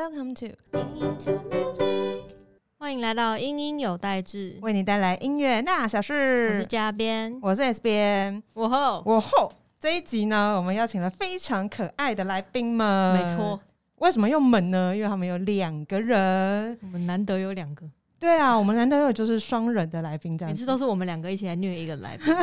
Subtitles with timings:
[0.00, 0.56] Welcome to
[2.78, 6.64] 欢迎来到英音有代志，为你带来音乐那小我是事。
[6.64, 13.14] 嘉边，我是 S 边，我后我后这一集呢，我们邀请了非常可爱的来宾们。
[13.14, 13.60] 没错，，
[13.96, 14.96] 为什么用门呢？
[14.96, 16.78] 因为他们有两个人。
[16.80, 17.84] 我们难得有两个，
[18.20, 20.60] 对啊，我们难得有就是双人的来宾这样子。
[20.60, 22.26] 每次都是我们两个一起来虐一个来宾，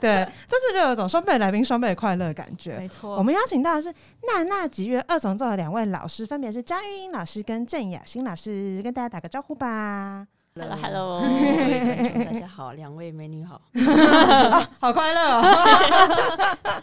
[0.00, 2.76] 对，这次就有一种双倍来宾双倍快乐的感觉。
[2.78, 3.88] 没错，我们邀请到的是
[4.26, 10.26] 娜娜吉乐二重奏的两位老师，分别是张玉英老师跟郑雅欣老师，跟大家打个招呼吧。
[10.56, 13.60] Hello Hello 各位观众大家好，两位美女好。
[14.80, 16.82] 好快乐哦！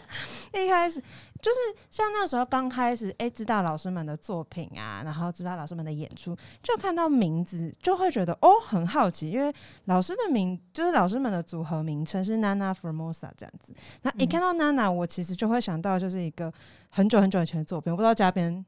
[0.54, 1.02] 一开始
[1.44, 1.58] 就是
[1.90, 9.52] 像那时候刚开始，哎、知道老师们的作品啊，然后知道老师们的演出，就看到名字就会觉得哦很好奇，因为
[9.84, 13.74] 老师的名就是老师们的组合名称是 Nana Formosa 这样子。
[14.00, 16.50] 那一嗯看到 Nana，我其实就会想到就是一个
[16.88, 18.64] 很久很久以前的作品，我不知道嘉宾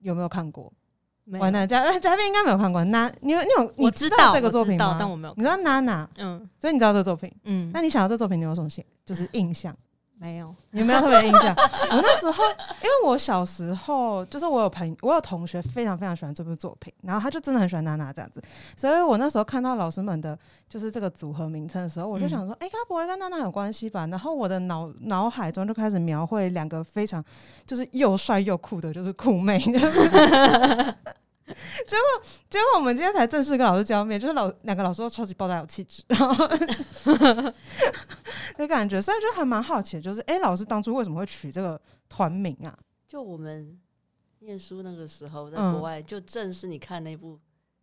[0.00, 0.70] 有没有看过。
[1.24, 2.82] 没有嘉嘉宾应该没有看过。
[2.84, 4.96] 那你有你有你知道这个作品我知道吗？
[4.98, 7.30] 但我没有你知道 Nana，嗯所以你知道这个作品。
[7.44, 9.76] 嗯，那你想到这作品，你有什么印就是印象？
[10.20, 11.54] 没有， 你有没有特别印象？
[11.90, 12.42] 我那时候，
[12.82, 18.42] 因为我小时候就是我有朋我有同学非常非常喜欢这部作品，然后他就真的很喜欢娜娜这样子，
[18.76, 20.36] 所以我那时候看到老师们的
[20.68, 24.06] 就是这个组合名称的时候，我就想说，哎、该不会跟娜娜有关系吧？
[24.08, 27.24] 然后我的脑脑海中就开始描绘两个非常
[27.64, 30.94] 就是又帅又酷的，就是酷妹，就是。
[31.86, 36.46] 结果，结果我们今天才正式跟老师见到面，就是老两个老师都超级爆炸有气质，然后
[38.56, 42.76] 的感觉，所以就还蛮好奇，就是哎、诶老师当初为什么会取这个团名啊？
[43.06, 43.78] 就我们
[44.40, 47.38] 念书那个时候，在嗯国外，就正是你看那部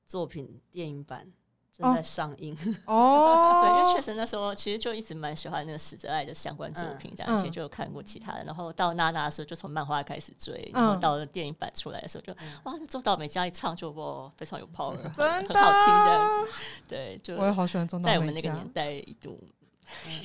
[0.05, 1.31] 作品电影版哦
[1.77, 2.55] 正在上映。
[2.85, 3.61] 哦。
[3.61, 8.43] 对，因哦为确实那时候其实就一直蛮喜欢那个史哲爱的相关作品，这样以前就有看过其他的。
[8.43, 16.47] 然后到娜娜的时候，就从漫画开始追，嗯然后到了电影版出来的时候就，哇，那周岛美嘉一唱就哇非常有 power，很，好听的。
[16.87, 19.39] 对，就我也好喜欢中岛在我们那个年代一度，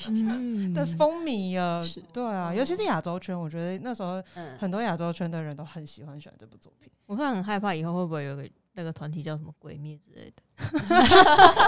[0.09, 0.73] 嗯。
[0.75, 10.43] 对风靡啊，对啊，尤其是亚洲圈，我觉得那时候嗯，很多亚洲圈的人都很喜欢喜欢这部作品，我突然很害怕以后会不会有个那个团体叫什么鬼灭之类的，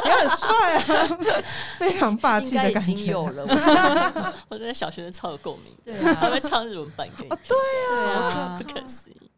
[0.06, 1.18] 也很帅啊，
[1.78, 2.94] 非常霸气的感觉。
[2.94, 3.44] 经有了。
[4.48, 7.56] 我觉得小学生超有共鸣，对还啊，会唱日文版给你听，对
[7.94, 9.30] 啊不可思议。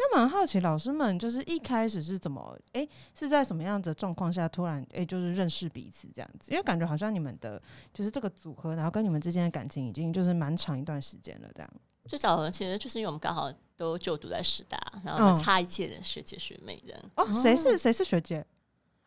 [0.00, 2.86] 那蛮好奇，老师们就是一开始是怎么，哎、
[3.18, 6.52] 是在什么样子的状况下突然，哎、就是认识彼此这样子？
[6.52, 7.60] 因为感觉好像你们的
[7.92, 11.70] 就是这个组合，然后跟你们之间的感情已经就是蛮长一段时间了，这样。
[12.08, 17.00] 最早呢，其实就是因为我们刚好都就读在师大，然后差一届的学姐学妹这样。
[17.16, 18.44] 哦，谁是谁是学姐？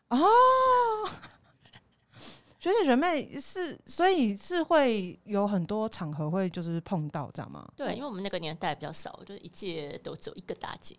[0.08, 0.18] 哦，
[2.60, 7.68] 学姐学妹是，所以是会有很多场合会就是碰到这样吗？
[7.76, 10.96] 对，因为我们那个年代比较少，就是一届都只有一个大姐，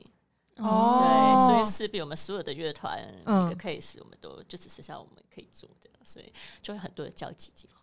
[0.58, 7.74] 哦对，所以势必我们所有的乐团每个 case，我们都就只剩下我们可以做的，所以就会很多的交集机会。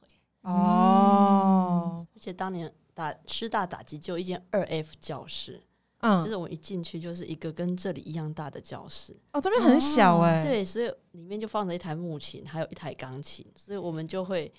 [0.42, 2.70] 哦，而且当年
[3.00, 5.62] 打师大打击就一间二 F 教室，
[6.00, 9.16] 嗯，就是我一进去就是一个跟这里一样大的教室。
[9.32, 14.52] 哦，这边很小哎、对，所以里面就放着一台木琴，还有一台钢琴，所以我们就会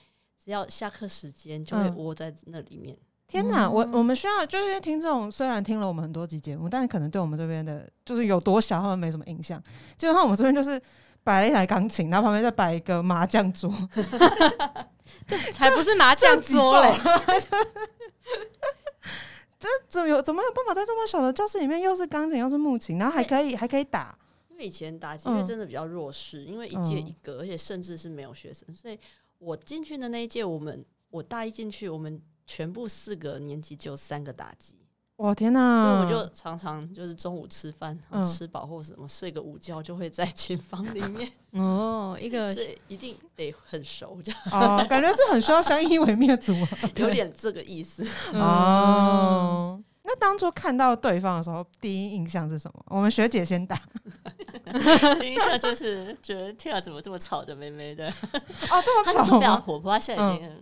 [0.44, 2.97] 只要下课时间就会嗯窝在那里面。
[3.28, 9.62] 天哪，我我们需要就是因为听众虽然听了我们很多集节目，但是可能对我们这边的就是有多小，他们没什么印象。
[9.97, 10.81] 基本上我们这边就是
[11.24, 13.72] 摆了一台钢琴，然后旁边再摆一个麻将桌，
[15.54, 16.98] 才不是麻将桌嘞，
[19.59, 24.18] 这怎么有怎么有办法在这么小的教室里面又是钢琴又是木琴，然后还可以还可以打？
[24.50, 25.46] 因为以前打击乐嗯。
[25.46, 29.00] 真的比较弱势，因为一届嗯一个，而且甚至是没有学生，所以
[29.38, 34.76] 我进去的那一届，我们我大一进去，我们全部四个年级只有三个打击，
[35.22, 36.04] 我天所以！
[36.04, 48.04] 我就常常就是中午吃饭，然嗯后吃饱或什么睡个午觉，就会在琴房里面， 哦，一个所以一定得很熟，这样哦，感觉是很需要相依为命的组合 有点这个意思。
[48.34, 49.80] 哦。
[50.04, 52.84] 那当初看到对方的时候，第一印象是什么？
[52.88, 53.79] 我们学姐先打
[55.20, 58.09] 第一印象就是觉得天啊，怎么这么吵的妹妹的？
[58.09, 59.62] 哦，这么吵非常？
[59.62, 60.58] 活泼，她现在已经很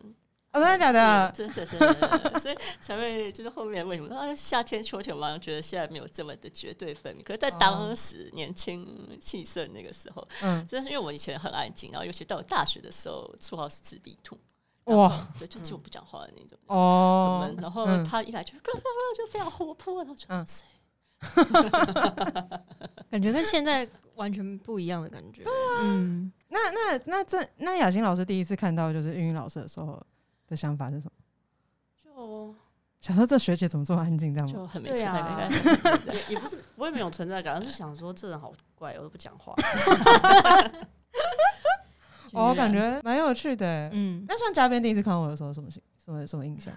[0.51, 1.31] 哦真的假的？
[1.35, 7.23] 真的真的，所以才会就是后面为什么啊夏天秋天，我好像觉得现在没有这么的绝对分明。
[7.23, 14.37] 可是，在当时年轻气盛那个时候，嗯，真的是因为我以前很安静，然后尤其到我大学的时候，绰号是自闭兔，
[14.85, 18.53] 哇，对，就几乎不讲话的那种，哦闷。，然后嗯他一来就
[19.15, 20.65] 就非常活泼，然后就嗯谁
[23.11, 25.43] 感觉跟现在完全不一样的感觉。
[25.43, 30.01] 对啊，嗯，那那那这那雅欣老师第一次看到就是英语老师的时候
[30.49, 31.11] 的想法是什么？
[32.99, 34.53] 就想说这学姐怎么这么安静这样吗？
[34.53, 35.49] 就很没对存在啊感。
[36.13, 39.55] 也也不是我也没有存在感，而是想说这人好怪，我都不讲话。
[42.33, 43.89] 哦，感觉蛮有趣的欸。
[43.93, 45.81] 嗯那像嘉宾第一次看我的时候，什么什
[46.11, 46.73] 么什么印象？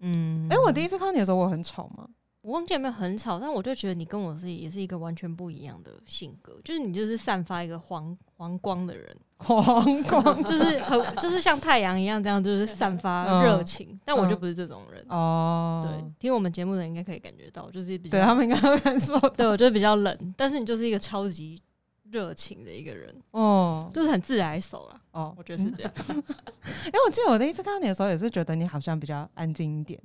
[0.00, 2.08] 嗯，哎，我第一次看到你的时候，我很吵吗？
[2.42, 13.98] 我忘记有没有很吵，但我就觉得你跟我是也是一个完全不一样的性格，就是你就是散发一个黄黄光的人， 黄光就是很就是像太阳一样这样，就是散发热情。
[14.04, 15.04] 但我就不是这种人。
[15.10, 21.62] 哦，对，听我们节目的人应该可以感觉到，就是比较对他们应该会感受到对我就是比较冷，但是你就是一个超级
[22.10, 25.00] 热情的一个人，哦就是很自来熟啦。
[25.12, 25.92] 哦，我觉得是这样。
[26.08, 30.00] 因为我记得我第一次看到你的时候，也是觉得你好像比较安静一点，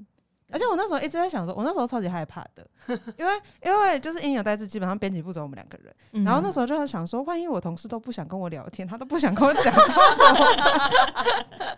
[0.56, 2.66] 而且我那时候一直在想说，我那时候超级害怕的，
[3.19, 11.78] 因为因为就是音有代志，基本上编辑部只有我们两个人，嗯然后那时候就在想说，万一我同事都不想跟我聊天，他都不想跟我讲话怎么办？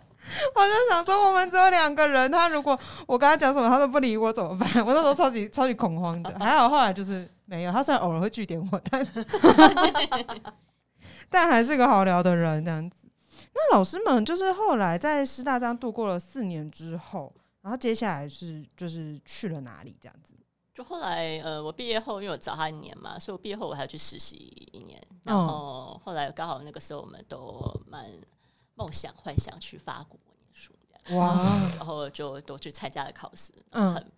[0.54, 2.78] 我就想说，我们只有两个人，他如果
[3.08, 4.68] 我跟他讲什么，他都不理我怎么办？
[4.86, 9.06] 我那时候超级超级恐慌的，还好后来就是没有，他虽然偶尔会据点我，但
[11.28, 12.96] 但还是个好聊的人这样子。
[13.54, 17.32] 那老师们就是后来在师大这样度过了四年之后，
[17.68, 20.32] 然后接下来是就是去了哪里这样子？
[20.72, 24.36] 就后来呃，我毕业后因为我早他一年嘛，所以我毕业后我还要去实习
[24.72, 24.98] 一年。
[25.22, 28.10] 然嗯后后来刚好那个时候我们都蛮
[28.74, 34.12] 梦想幻想去法国念书这样，哇，然后就都去参加了考试，嗯很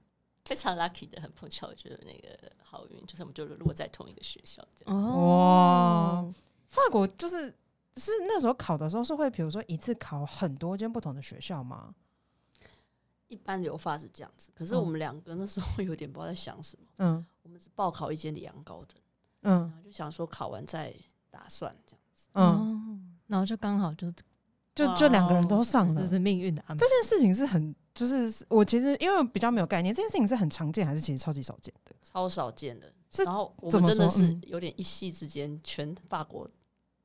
[0.44, 4.96] 非常 lucky 的，很碰巧，就是那个好运，就是我们就落在同一个学校这样。
[4.96, 6.24] 哇，
[6.68, 7.48] 法国就是
[7.96, 11.92] 是那时候考的时候是会，比如说一次考很多间不同的学校吗？
[13.30, 18.94] 一般留发是这样子，可是嗯我们两个那时候 有点不知道在想什么，嗯我们是报考一间里昂高的，
[19.42, 20.94] 嗯然后就想说考完再
[21.30, 22.00] 打算这样。
[22.12, 24.12] 子，嗯，然后就刚好就
[24.74, 26.02] 就就两个人都上了。
[26.02, 26.86] 这是命运的安排这。
[26.86, 31.94] 件事情是很，就是我其实因为比较没有概念，这件事情是很常见还是其实超级少见的？
[32.02, 32.92] 超少见的。
[33.10, 36.48] 是然后我们真的是有点一夕之间，全法国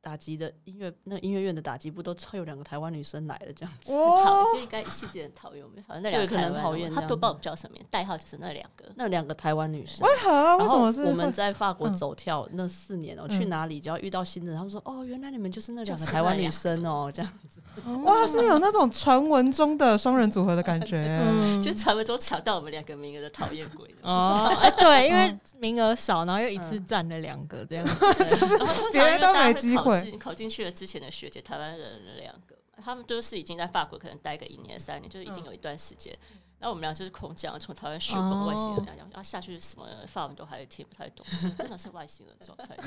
[0.05, 3.91] 打击的音乐那个音乐院的打击部都超有两个台湾女生来了，这样子。
[3.91, 8.85] 就应该一系之间讨厌我们，讨厌那两个对可能讨厌他都不知道我们叫什么名，代号就是那两个。
[8.93, 11.05] 那两个台湾女生，为什么是？
[11.05, 17.59] 我们在法国嗯走跳那四年哦、嗯去哪里只要遇到新人，他们说哦，原来你们就是那两个台湾女生哦、这样子。
[18.03, 21.03] 哇是有那种传闻中的双人组合的感觉？
[21.19, 21.59] 嗯。
[21.63, 23.87] 就传闻中抢到我们两个名额的讨厌鬼。
[24.03, 27.95] 哦， 哎，对，因为名额少，然后又一次占了两个这样子。
[28.29, 36.17] 就是别人都没机会考考进去了之前的学姐，台湾人两个，他们都是已经在法国可能待个一年三年，就是已经有一段时间。
[36.57, 42.77] 然后我们俩就是空降，从台湾学本外星人那样，然后下去什么法文都还听不太懂，就是真的是外星人状态。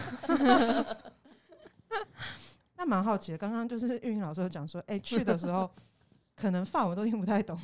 [2.77, 5.71] 那蛮好奇的，刚刚就是运营老师有讲说， 哎、去的时候
[6.35, 7.61] 可能法文都听不太懂，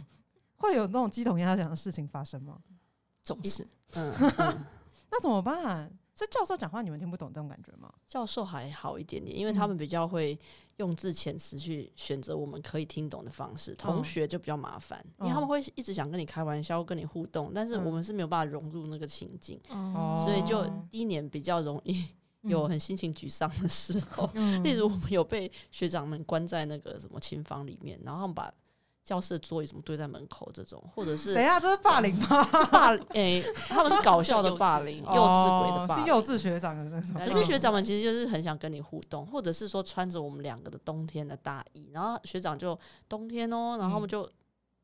[0.56, 2.58] 会有那种鸡同鸭讲的事情发生吗？
[3.23, 4.64] 总是嗯嗯，
[5.11, 5.91] 那怎么办？
[6.17, 7.93] 是教授讲话你们听不懂这种感觉吗？
[8.07, 10.39] 教授还好一点点，因为他们比较会
[10.77, 13.75] 用字遣词去选择我们可以听懂的方式。
[13.75, 22.07] 同学就比较麻烦，因为他们会一直想跟你开玩笑、跟你互动，但是我们是没有办法融入那个情境，哦所以就哦第一年比较容易
[22.43, 24.31] 有很心情沮丧的时候。
[24.35, 28.53] 嗯例如，我们有被学长们关在那个什么琴房里面，然后他们把
[29.05, 32.43] 教室的桌椅什么堆在门口，这种或者是等一下，这是霸凌吗？
[32.73, 37.13] 霸诶、他们是搞笑的 霸凌，幼稚鬼的霸凌，哦是幼稚学长的那种。
[37.15, 44.27] 可是学长们其实就是很想跟你互动，或者是说穿着我们两个的冬天的大衣，然后学长就冬天哦，然后他们就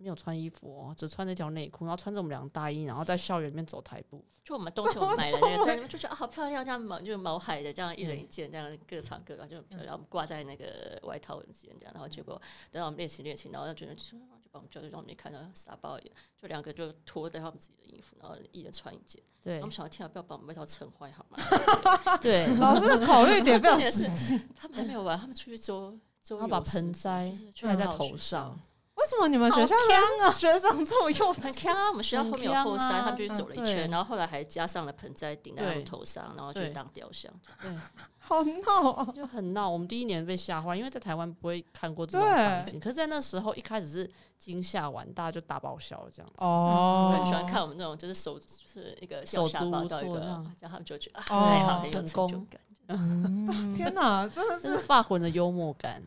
[0.00, 4.24] 没有穿衣服哦，只穿着一条内裤，然后穿着我们两个大衣，然后在校园里面走台步。
[4.42, 12.40] 就我们冬天我们买的那个，在就觉得啊好漂亮，这样毛就是毛海的，这样一人一件，这样各唱各，然后就很漂亮，挂在那个外套之间这样，然后结果
[12.70, 14.18] 等到我们练习练习，然后就觉得就
[14.50, 21.38] 把我们叫去让我们看到傻爆一样，就两个就脱掉他们自己的衣服，然后一人穿一件，对我们想天啊，不要把我们外套撑坏好吗？
[22.20, 24.48] 对，老师的考虑点非常 重点实是际。
[24.56, 28.58] 他们还没有完，他们出去周周他把盆栽戴在头上校。
[29.00, 29.74] 为什么你们学校
[30.18, 31.40] 的学长这么幼稚？
[31.42, 31.88] 很强啊！
[31.88, 37.32] 我们学校后面有后山，啊他们就去走了一嗯圈，然后后来还加上了盆栽顶在他们头上，然后去对当雕像。
[37.62, 37.70] 对，
[38.18, 39.08] 好闹啊！
[39.16, 39.68] 就很闹。
[39.68, 46.44] 我们第一年被吓坏，因为在台湾不会看过这种对场景，可是在那时候一开始是惊吓完，大家就大爆笑这样子。
[46.44, 52.60] 哦我很喜欢看我们那种就是手是一个手掉下巴足无到一个措这样，他们就觉得啊，哦太好了，有成功感。
[52.88, 56.02] 嗯 天哪，真的是 这是法国人的幽默感。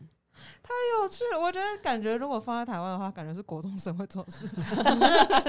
[0.62, 1.40] 太有趣了！
[1.40, 4.62] 我觉得感觉如果放在台湾的话，感觉是国中生会做的事情。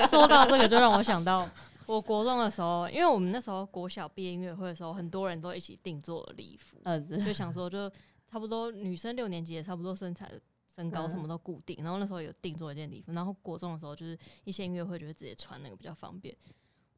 [0.07, 1.47] 说到这个，就让我想到
[1.85, 7.89] 我国中的时候，因为我们那时候国小毕业音乐会的时候，很多人都一起定做礼服， 嗯，就想说就
[8.27, 10.31] 差不多女生六年级也差不多身材
[10.75, 16.35] 身高嗯什么都固定， 然后那时候有定做一件礼服，然后国中的时候就是一些音乐会就会直接穿那个比较方便。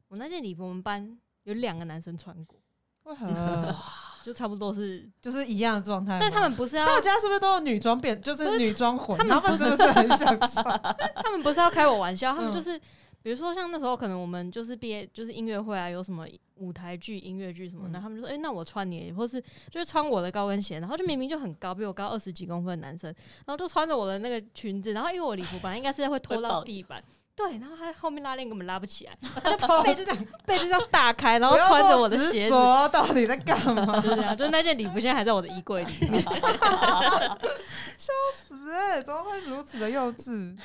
[0.08, 2.58] 我那件礼服我们班有两个男生穿过，
[3.04, 3.26] 为何
[4.28, 6.18] 就差不多是，就是一样的状态？
[6.20, 9.16] 但他们不是要大家是不是都有女装变，就是女装混？
[9.26, 10.64] 他们是不是很想穿？
[11.16, 12.78] 他们不是要开我玩笑，他们嗯就是。
[13.20, 23.12] 比如说像那时候可能我们就是毕业就是音乐会啊，有什么舞台剧、音乐剧什么的，嗯他们就说：“哎、那我穿你，或是就是穿我的高跟鞋。”然后就明明就很高，比我高二十几公分的男生，
[23.44, 27.02] 然后就穿着我的那个裙子，然后因为我礼服本来应该是会拖到地板，
[27.38, 33.94] 对，然后他后面拉链根本拉不起来， 他就背就这样背就这样大开，然后穿着我的鞋子，着，到底在干嘛？
[34.02, 36.20] 就是这样，就是那件礼服现在还在我的衣柜里面。
[37.96, 40.56] 笑死哎、怎么会如此的幼稚？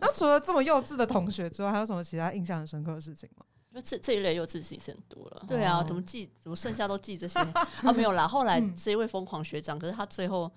[0.00, 3.44] 那除了这么幼稚的同学之外，还有什么其他印象很深刻的事情吗？
[3.74, 5.44] 就这这一类幼稚其实很多了。
[5.46, 6.30] 对啊，哦怎么记？
[6.40, 7.38] 怎么剩下都记这些
[7.82, 7.92] 啊？
[7.94, 10.50] 没有啦，后来嗯这一位疯狂学长，可是他最后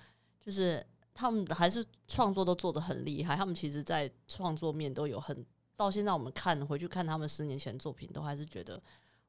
[0.46, 3.36] 就是他们还是创作都做得很厉害。
[3.36, 8.82] 他们其实，在创作面都有很到现在我们看回去看他们十年前的作品，都还是觉得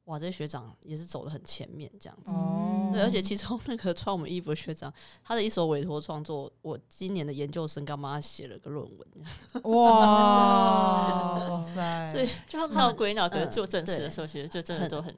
[0.05, 2.31] 哇，这些学长也是走的很前面这样子。
[2.33, 4.93] 哦对，而且其中那个穿我们衣服的学长，
[5.25, 9.09] 他的一首委托创作，我今年的研究生刚帮他写了个论文，
[9.65, 12.07] 哇哇 塞！
[12.07, 15.12] 所以就他们闹归闹，可做正事的对时候，其实就真的很都很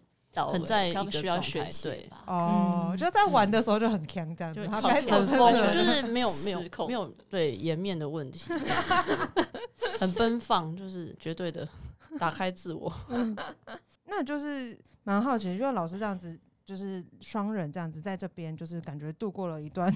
[0.52, 2.24] 很在他们需要一个状学习态对吧。
[2.26, 4.66] 哦，嗯就在玩的时候就很强这样子，
[5.72, 8.48] 就是没有没有没有对颜面的问题，
[9.98, 11.68] 很奔放，就是绝对的
[12.18, 12.92] 打开自我。
[14.06, 16.38] 那就是蛮好奇，因为老师这样子。
[16.68, 19.90] 就是双人这样子在这边，就是感觉度过了一段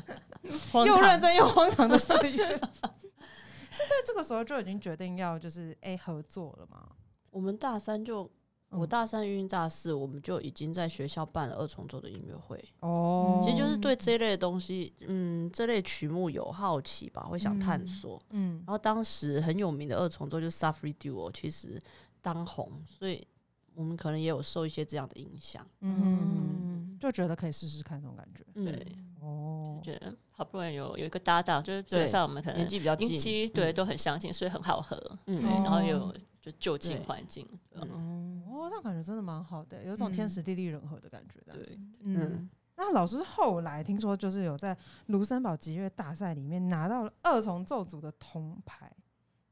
[0.72, 2.48] 荒唐又认真又荒唐的岁月。
[3.70, 6.88] 是在这个时候就已经决定要就是哎、合作了吗？
[7.28, 8.30] 我们大三就，嗯
[8.70, 12.62] 我大三运大四，我们就已经在学校办了二重奏的音乐会。
[12.80, 18.22] 哦其实就是对这类的东西，嗯，这类曲目有好奇吧，会想探嗯索。
[18.30, 21.80] 嗯然后当时很有名的二重奏就是 Suffery Duo，其实
[22.20, 23.26] 当红，所以
[23.74, 25.66] 我们可能也有受一些这样的影响。
[25.80, 28.44] 嗯，就觉得可以试试看那种感觉。
[28.54, 28.86] 嗯，对，
[29.22, 35.00] 哦就觉得好不容易有有一个搭档，就是基对本上我们可能年纪比较近，对嗯都很相近，所以很好合。
[35.26, 36.14] 嗯，然后有
[36.52, 37.46] 就就近环境。
[37.72, 41.40] 嗯哦，那感觉真的蛮好的，有一种天时地利人和的感觉。
[41.52, 44.76] 对，嗯，嗯，那老师后来听说，就是有在
[45.06, 48.90] 卢森堡吉乐大赛里面拿到了二重奏组的铜牌，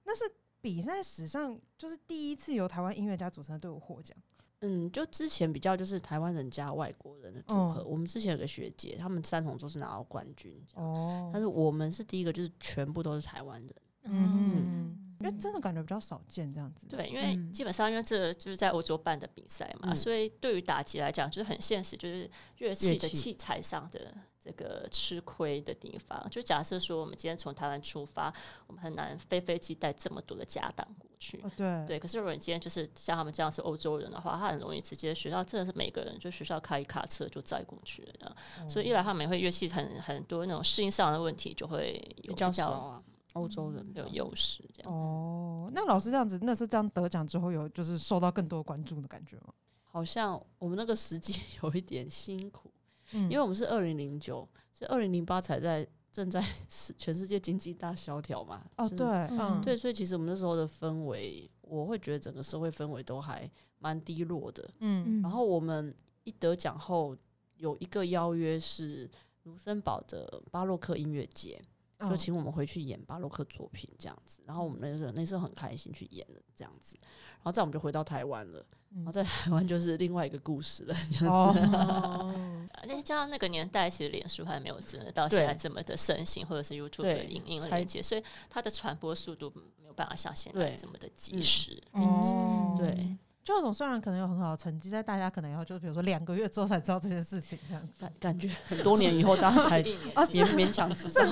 [0.05, 0.25] 那是
[0.61, 4.17] 比赛史上就是第一次由台湾音乐家组成的队伍获奖。
[4.61, 13.75] 嗯，就之前比较就是台湾人加外国人的组合，嗯我们之前有个学姐，他们三重奏是拿到冠军，哦但是我们是第一个，就是全部都是台湾人。
[14.09, 16.87] 嗯，因为真的感觉比较少见这样子。
[16.89, 26.29] 对，因为嗯基本上因为这就是在欧洲办的比赛嘛，嗯所以对于打击来讲就是很现实，就是乐器的器器材上的这个吃亏的地方。
[26.31, 28.33] 就假设说我们今天从台湾出发，
[28.67, 31.41] 我们很难飞飞机带这么多的家当过去。
[31.43, 43.03] 哦，对对，可是如果你今天就是像他们这样是欧洲人的话，他很容易直接学校真的是每个人就学校开一卡车就载过去了这样，哦所以一来他们也会乐器很很多那种适应上的问题就会有比较少啊，
[43.37, 44.93] 欧洲人比有较优势这样。
[44.93, 49.53] 哦，那老师这样子，那是这样得奖之后有就是受到更多关注的感觉吗？
[49.85, 52.71] 好像我们那个时机 有一点辛苦，
[53.13, 58.63] 嗯因为我们是二零零九，是二零零八才在正在 世全世界经济大萧条嘛。
[58.79, 64.69] 就是哦对，嗯对，所以其实我们那时候的氛围，我会觉得整个社会氛围都还蛮低落的。
[64.81, 67.17] 嗯然后我们一得奖后，
[67.57, 69.11] 有一个邀约是
[69.45, 71.67] 卢森堡的巴洛克音乐节，嗯
[72.01, 74.43] 就请我们回去演巴洛克作品这样子。
[74.47, 76.97] 然后我们那时候那时候很开心去演了这样子。
[77.37, 78.61] 然后再我们就回到台湾了，
[78.91, 80.97] 嗯然后在台湾就是另外一个故事了。
[81.23, 82.35] 哦，
[82.89, 91.83] 那加上那个年代，其实脸书还没有真的到现在这么的盛行，或者是 YouTube 的对影音连接，所以它的传播速度没有办法像现在这么的及嗯时。
[91.93, 97.89] 哦，对，就那种虽然可能有很好的成绩，但大家可能以后就比如说两个月之后才知道这件事情，这样。
[98.01, 101.23] 感感觉很多年以后大家才 一年啊勉勉强知道。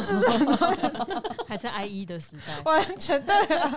[1.48, 2.60] 还是 IE 的时代。
[2.64, 3.68] 完全对啊，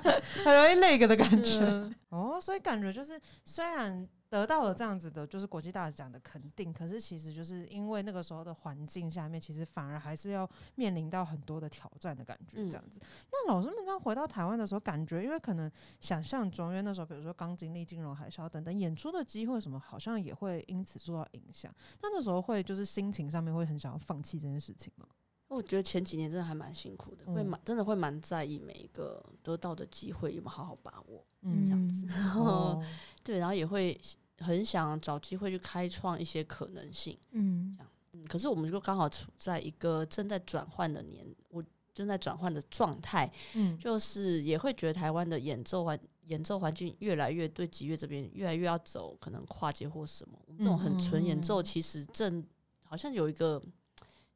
[0.46, 1.58] 很容易那个的感觉。
[1.62, 13.00] 嗯 哦，所以感觉就是虽然得到了这样子的，就是国际大奖的肯定，可是其实就是因为那个时候的环境下面，其实反而还是要面临到很多的挑战的感觉，嗯这样子。
[13.32, 21.74] 那老师们这样回到台湾的时候，感觉因为可能想象中，因为那时候比如说刚经历金融海啸等等，演出的机会什么，好像也会因此受到影响。
[22.02, 25.08] 那那时候会就是心情上面会很想要放弃这件事情吗？
[25.48, 31.26] 我觉得前几年真的还蛮辛苦的，会嗯蛮真的会蛮在意每一个得到的机会有没有好好把握。
[31.48, 32.84] 嗯，这样子然 后，
[33.24, 34.00] 对，然后也会
[34.40, 37.18] 很想找机会去开创一些可能性。
[37.32, 37.78] 嗯。
[38.14, 41.64] 嗯，可是我们就刚好处在一个正在转换的年，我
[41.94, 50.40] 正在转换的状态，嗯，就是也会觉得台湾的演奏环演奏环境越来越对吉乐这边越来越要走可能跨界或什么。
[50.46, 51.64] 我们这种很纯演奏，嗯。
[51.64, 52.44] 其实正
[52.84, 53.62] 好像有一个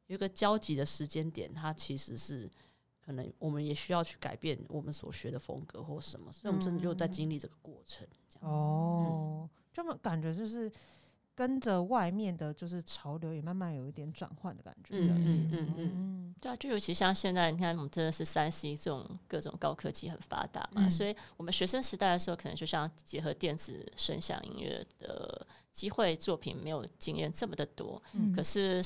[0.06, 2.50] 有一个交集的时间点，它其实是
[3.04, 8.06] 可能我们也需要去改变我们所学的风格或什么，所以我们真的就在经历这个过程。
[8.28, 10.70] 这样子，哦，这么感觉就是
[11.34, 14.94] 跟着外面的，就是潮流也慢慢有一点转换的感觉。
[14.96, 28.82] 嗯这样子嗯嗯嗯嗯对啊，就尤其像现在，你看我们真的是三 C 这种各种高科技很发达嘛，嗯所以我们学生时代的时候，可能就像结合电子声响音乐的机会作品没有经验这么的多，嗯可是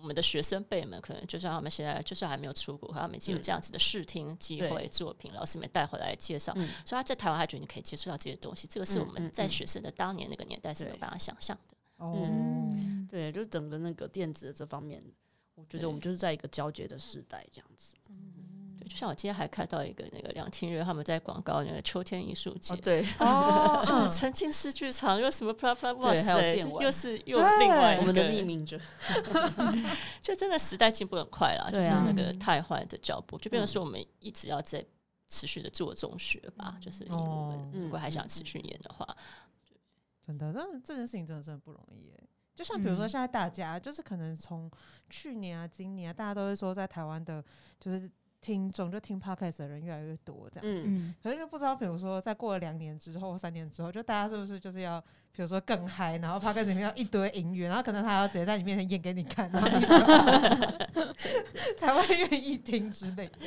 [0.00, 3.42] 我们的学生辈们可能就像他们现在就是还没有出国，他们已经有嗯。
[3.42, 4.70] 这样子的试听机对。
[4.70, 6.68] 会作品，老师们带回来介绍，嗯。
[6.84, 11.76] 所以他在台湾他觉得你可以接触到这些东西，这个是我嗯们在学生的当年那个年代是没有办法想象的。
[11.96, 13.06] 哦，嗯。
[13.10, 15.02] 对，就是整个那个电子的这方面，
[15.54, 17.96] 我觉得我们就是在一个交接的时代这样子。
[18.04, 18.14] 对，
[18.90, 28.80] 就像我今天还看到一个那个梁天月他们在广告那个秋天艺术节哦，，对，哦， 就沉浸式剧场，又什么 blah blah，哇对还有塞，电玩就又是又对另外一我们的个匿名者，
[30.20, 34.84] 就真的时代进步很快啦，就是对啊那个太换的脚步，就变成说我们一直要在
[35.28, 39.06] 持续的做中学吧，就是如果还想持续演的话，
[40.26, 42.20] 真的，真的这件事情真的真的不容易耶。
[42.52, 43.08] 就像比如说，嗯。
[43.08, 44.70] 现在大家、就是可能从
[45.08, 47.42] 去年啊、今年啊，大家都会说在台湾的，
[47.78, 50.76] 就是听众就听 podcast 的人越来越多这样。
[50.76, 55.00] 子，嗯，可是就不知道，比如说在过了两年之后、三年之后，就大家是不是就是要，
[55.32, 59.84] 比如说更嗨，然后 podcast 里面要一堆音乐，然后可能他要直接在你面前演给你看，然后你
[61.76, 63.38] 才会愿意听之类的。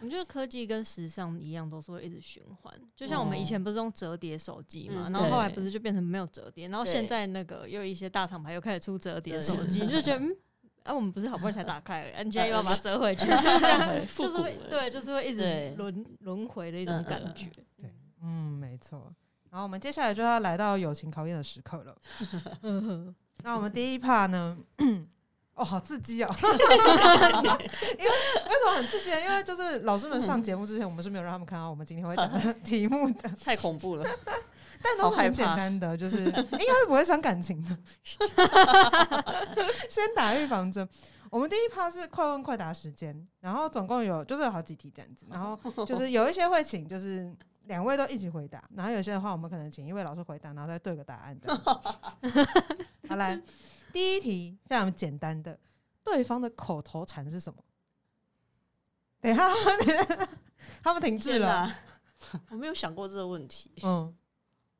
[0.00, 2.74] 我觉得科技跟时尚一样，都是会一直循环。
[2.94, 10.36] 就像我们以前不是用折叠手机嘛，嗯然后后来不是就变成没有折叠，然后对现在那个又有一些大厂牌又开始出折叠手机，你就觉得嗯，
[10.84, 17.48] 啊，我们不是好不容易才打开啊你现在又要把它折回去，就是这样，就是会对，就是会一直轮轮回的一种感觉。
[18.22, 19.12] 嗯，没错。
[19.50, 21.96] 然后我们接下来就要来到友情考验的时刻了。
[22.62, 24.56] 嗯那我们第一 part 呢？
[25.54, 26.32] 哦，好刺激哦！
[26.40, 29.20] 因为为什么很刺激呢？
[29.20, 34.06] 因为就是老师们上节目之前，我们是没有让他们看到我们今天会讲的 题目的，太恐怖了。
[34.82, 37.78] 但都是很简单的，就是 应该是不会伤感情的。
[39.88, 40.88] 先打预防针。
[41.30, 51.70] 我们第一 part 是快问快答时间，然后总共有就是有好几题这样子，然后就是有一些会请就是两位都一起回答，然后有些的话我们可能请一位老师回答，然后再对个答案这样子。
[53.08, 53.40] 好来，
[53.92, 55.58] 第一题非常简单的，
[56.04, 57.62] 对方的口头禅是什么？
[59.22, 59.48] 等一下，
[60.82, 61.72] 他们停滞了。
[62.50, 63.72] 我没有想过这个问题。
[63.82, 64.14] 嗯，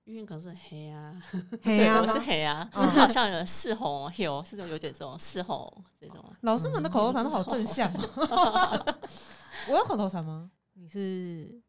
[0.05, 1.23] 因为可能是黑啊，
[1.62, 2.19] 对，黑啊我是？
[2.19, 8.97] 黑啊，嗯好像有四红 hill 是这种有点这种四红这种，老师们的口头禅都好正向哦。
[9.69, 10.51] 我有口头禅吗？
[10.75, 11.61] 你是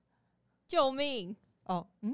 [0.68, 1.36] 救命！
[1.66, 2.14] 哦，嗯，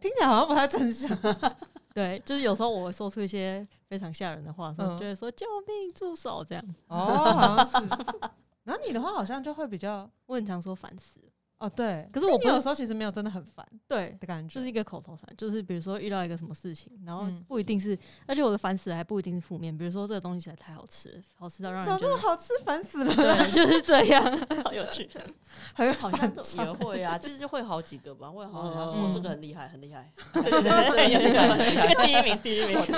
[0.00, 1.16] 听起来好像不太正向。
[1.94, 6.64] 对，就是有时候我会说出一些非常吓人的话，所以嗯就会说救命，助手这样。
[6.88, 6.96] 哦，
[7.32, 7.88] 好像是。
[8.64, 11.29] 然后你的话好像就会比较我很常说烦死了，
[11.60, 12.08] 哦，对。
[12.12, 17.96] 可是我不是你有时候其实没有真的很烦对，的感觉，就是一个口头禅，就是比如说遇到一个什么事情，然后嗯不一定是，
[18.26, 24.22] 而且我的烦死还不一定是负面，比如说这个东西实在太好吃，好吃到让怎么人觉得这么好吃，烦死了，对， 就是这样。
[24.64, 25.08] 好有趣。
[25.74, 30.10] 很好像都反差也会啊，其实会好几个吧，会好像说嗯这个很厉害，很厉害。
[30.32, 32.96] 对对对这个第一名，第一名，对，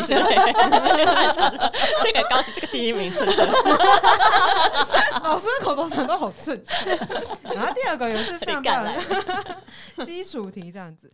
[2.02, 3.46] 这个高级，这个第一名，真的。
[5.22, 6.86] 老师的口头禅都好正向。
[7.54, 9.62] 然后第二个也是干常
[10.04, 11.12] 基础题这样子，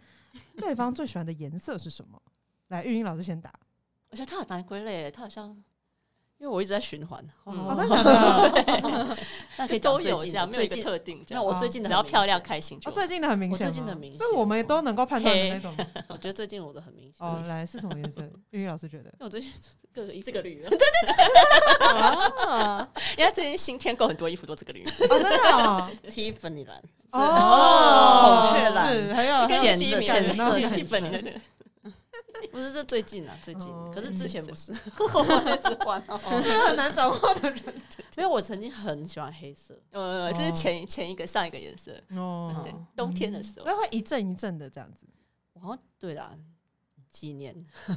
[0.56, 2.20] 对方最喜欢的颜色是什么？
[2.68, 3.52] 来，玉英老师先答。
[4.10, 5.48] 我觉得他很难归类，他好像
[6.38, 9.16] 因为我一直在循环，哦，哇真的？
[9.58, 11.24] 那可以都有这样，没有一个特定。
[11.30, 12.78] 那我最近的只要漂亮开心。
[12.80, 14.18] 最近的很明显，我最近的很明显。
[14.18, 15.74] 所以我们也都能够判断的那种。
[16.08, 18.22] 我觉得最近我的很明显，哦，来是什么颜色？
[18.50, 19.10] 玉英老师觉得？
[19.10, 19.50] 为我最近
[19.92, 20.78] 各个衣服这个绿对对
[22.38, 22.86] 对，
[23.18, 26.80] 因为最近新添购很多衣服都这个绿，哦，真的哦，Tiffany 蓝，
[27.12, 31.40] 哦，孔雀蓝是很有浅浅色到浅色对对
[32.52, 36.16] 不是这最近啊，最近哦，可是之前不是， 我一直换哦。
[36.38, 37.62] 是很难掌握的人。
[38.16, 42.62] 因为我曾经很喜欢黑色，呃，这是前前一个上一个颜色，哦。
[42.64, 43.66] 对，冬天的时候。
[43.66, 45.06] 那会一阵一阵的这样子。
[45.54, 46.32] 我好像对啦，
[47.10, 47.54] 几年。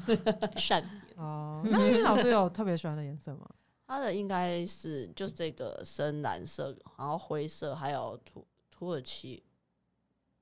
[0.57, 0.83] 善
[1.15, 1.61] 哦。
[1.65, 3.47] 那玉英老师有特别喜欢的颜色吗？
[3.87, 8.45] 它的应该是就是这个深蓝色，然后灰色，还有土
[8.81, 9.43] 土耳其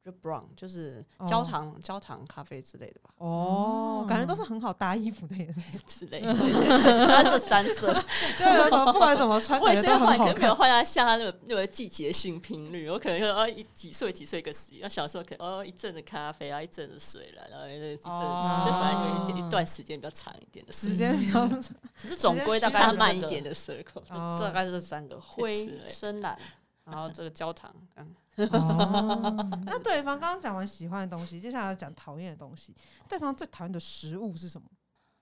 [0.01, 3.09] 就 brown 就是哦焦糖、焦糖咖啡之类的吧。
[3.17, 6.33] 哦，感觉都是很好搭衣服的颜色， 之类的。
[6.33, 7.93] 对对对它这三色，
[8.39, 10.23] 对不管怎么穿，我也是要换，可。
[10.27, 24.01] 能没有换到像他那个那个季节性频率，我可能就哦一几岁几岁一个时间，那小时候可能哦一阵的咖啡啊，一阵的水了，然后一阵子，反正有一点一段时间比较长一点的时间比较可是总归大概是慢一点的 circle。
[24.39, 26.39] 大概是这三个灰深蓝，
[26.85, 28.15] 然后这个焦糖，嗯，
[28.47, 32.75] 哦，那对方刚刚讲完喜欢的东西，接下来要讲讨厌的东西。
[33.07, 34.67] 对方最讨厌的食物是什么？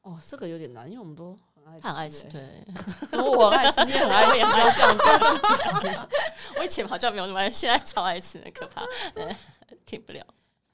[0.01, 2.65] 哦，这个有点难，因为我们都很爱他很爱吃，欸，对。
[3.19, 6.10] 我很爱吃，你也很爱吃， 不要这样，不要这样讲。
[6.58, 8.82] 我以前好像没有那么爱，现在超爱吃，很可怕，
[9.15, 9.36] 呃
[9.86, 10.25] 停不了。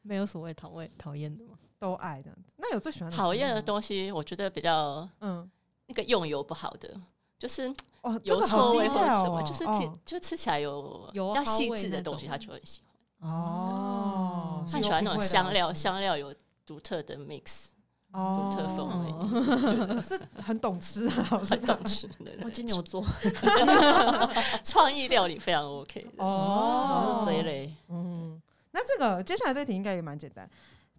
[0.03, 1.57] 没有所谓讨厌讨厌的吗？
[1.79, 2.51] 都爱这样子。
[2.57, 5.49] 那有最喜欢的讨厌的东西，我觉得比较嗯，
[5.87, 6.95] 那个用油不好的，
[7.39, 12.81] 就是哦，这油个好臭味或者什么，哦就是挺哦就吃起来有油比较细致的东西，他就会喜
[13.19, 13.31] 欢。
[13.31, 16.33] 哦，他喜欢那种香料，香香料有
[16.65, 17.67] 独特的 mix，
[18.11, 22.31] 哦独特风味， 是很懂吃的老师很懂吃的。
[22.43, 23.03] 我金牛座，
[24.63, 26.23] 创意料理非常 OK 的。
[26.23, 30.49] 哦后是这一类，嗯，那这个接下来这题应该也蛮简单。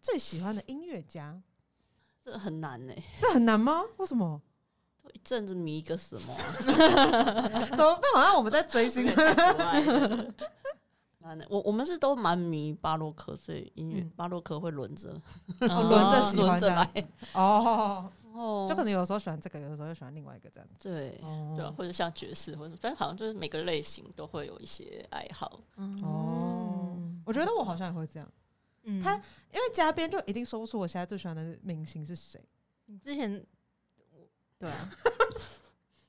[0.00, 1.38] 最喜欢的音乐家，
[2.24, 2.94] 这很难呢。
[3.20, 3.82] 这很难吗？
[3.98, 4.40] 为什么？
[5.04, 6.40] 都一阵子迷一个什么啊，
[7.68, 8.12] 怎么办？
[8.14, 9.06] 好像我们在追星。
[11.48, 15.10] 我我们是都蛮迷巴洛克，所以音乐嗯巴洛克会轮着
[15.60, 17.08] 哦 轮着喜欢轮着来。
[17.32, 20.74] 哦，哦，就可能有时候喜欢这个，有的时候又喜欢另外一个这样子。
[20.80, 25.60] 对，哦对啊，或者像爵士，或者反正好像就是每个类型都会有一些爱好。
[26.02, 28.28] 哦，我觉得我好像也会这样，
[28.82, 32.38] 嗯他因为嘉宾就一定说不出我现在最喜欢的明星是谁。
[32.84, 33.42] 你之前
[34.64, 34.88] 对啊，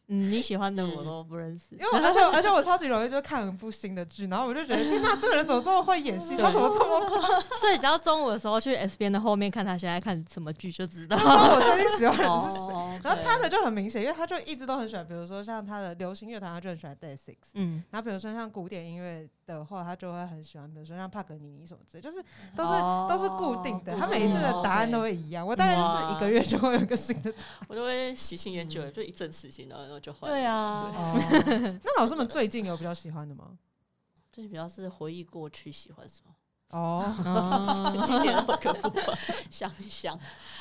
[0.07, 6.37] 嗯，你喜欢的我都不认识因，为我而且而且我超级容易就看一部新的剧，然后我就觉得天哪，这个人怎么这么会演戏？
[6.37, 7.19] 他怎么这么快？
[7.59, 12.73] 所以只要中午的时候去 S 边的后面看他现在看什么剧就知道我最近喜欢的人是谁。
[12.73, 17.35] 哦然后他的就很明显，因为他就一直都很喜欢，比如说像他的流行乐团，他就很喜欢 Day Six。
[17.53, 22.17] 嗯，然后比如说像古典音乐的话，他就会很喜欢，比如说像帕格尼尼什么之类，就是
[22.55, 25.45] 都是、哦都是固定的，他每一次的答案都会一样。
[25.45, 27.31] 我大概就是一个月就会有一个新的。
[27.67, 30.91] 我就会喜新厌旧，就一阵时间，然对啊。
[30.95, 31.19] 哦，
[31.83, 33.57] 那老师们最近有比较喜欢的吗？
[34.31, 36.35] 最近比较是回忆过去喜欢什么，
[36.77, 39.15] 哦， 哦，经典老歌部分，
[39.49, 40.19] 想一想。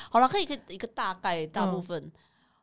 [0.09, 1.81] 好了，可以可以一个大概大部嗯。
[1.81, 2.11] 分。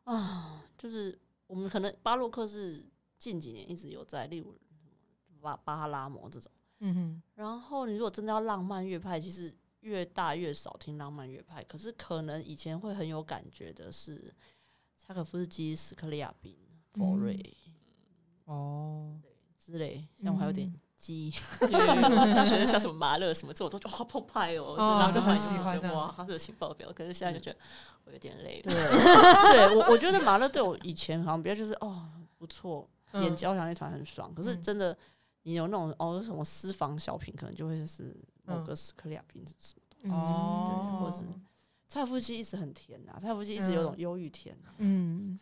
[0.04, 4.58] 啊，就是我们可能巴洛克是近几年一直有在，例如
[5.40, 6.50] 巴巴哈拉摩这种。
[6.80, 11.62] 嗯哼，然后你如果真的要浪漫乐派，其实越大越少听浪漫乐派。
[11.64, 14.34] 可是可能以前会很有感觉的是
[14.96, 16.56] 柴可夫斯基、斯克利亚宾、
[16.94, 17.56] 佛瑞
[18.44, 19.18] 哦，
[19.58, 21.30] 之类，像我还有点嗯记忆。
[22.34, 26.92] 大学 像什么麻乐什么这种都觉得好澎湃哦，哦然后就很很喜欢哇，他热情爆表。
[26.92, 27.58] 可是现在就觉得
[28.04, 28.90] 我有点累对，了。
[28.90, 34.32] 对 我我觉得马勒对我以前好像比较就是哦不错，嗯演交响乐团很爽。
[34.34, 34.96] 可是嗯真的
[35.44, 41.22] 你有那种哦什么私房小品，可能就会是某嗯个斯克里亚宾是什么，嗯哦，或者是
[41.88, 44.56] 蔡夫妻一直很甜呐，蔡夫妻一直有种忧郁甜。
[44.78, 45.38] 嗯，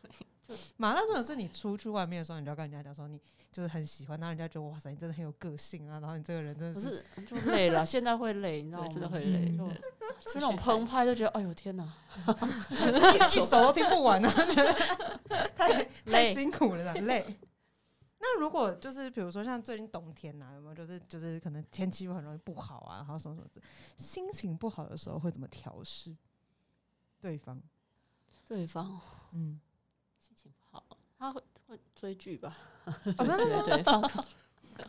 [0.76, 3.20] 马拉真的是你出去外面的时候，你就要跟人家讲说你
[3.52, 8.92] 就是很喜欢，然后人家觉得哇塞，你真的很有个性啊，然后你这个人真的是是 就累了，现在会累，你知道对，吗？
[8.92, 9.58] 真的会累。
[10.26, 11.94] 是那种澎湃，就觉得哎呦天哪！
[12.70, 14.30] 一一首都听不完啊，
[15.56, 17.24] 太太累辛苦了啦，累。
[18.18, 23.62] 那如果就是比如说像最近冬天呐、有没有就是就是可能天气会很容易不好啊，然后什么什么之，
[23.96, 26.14] 心情不好的时候会怎么调试？
[27.18, 27.58] 对方，
[28.46, 29.00] 对方
[29.32, 29.58] 嗯，
[31.20, 32.56] 他会会追剧吧？
[32.86, 32.92] 哦，
[33.24, 33.62] 真的吗？
[33.64, 34.10] 对对，放空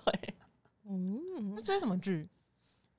[0.06, 0.34] 会，
[0.88, 2.28] 嗯那追什么剧？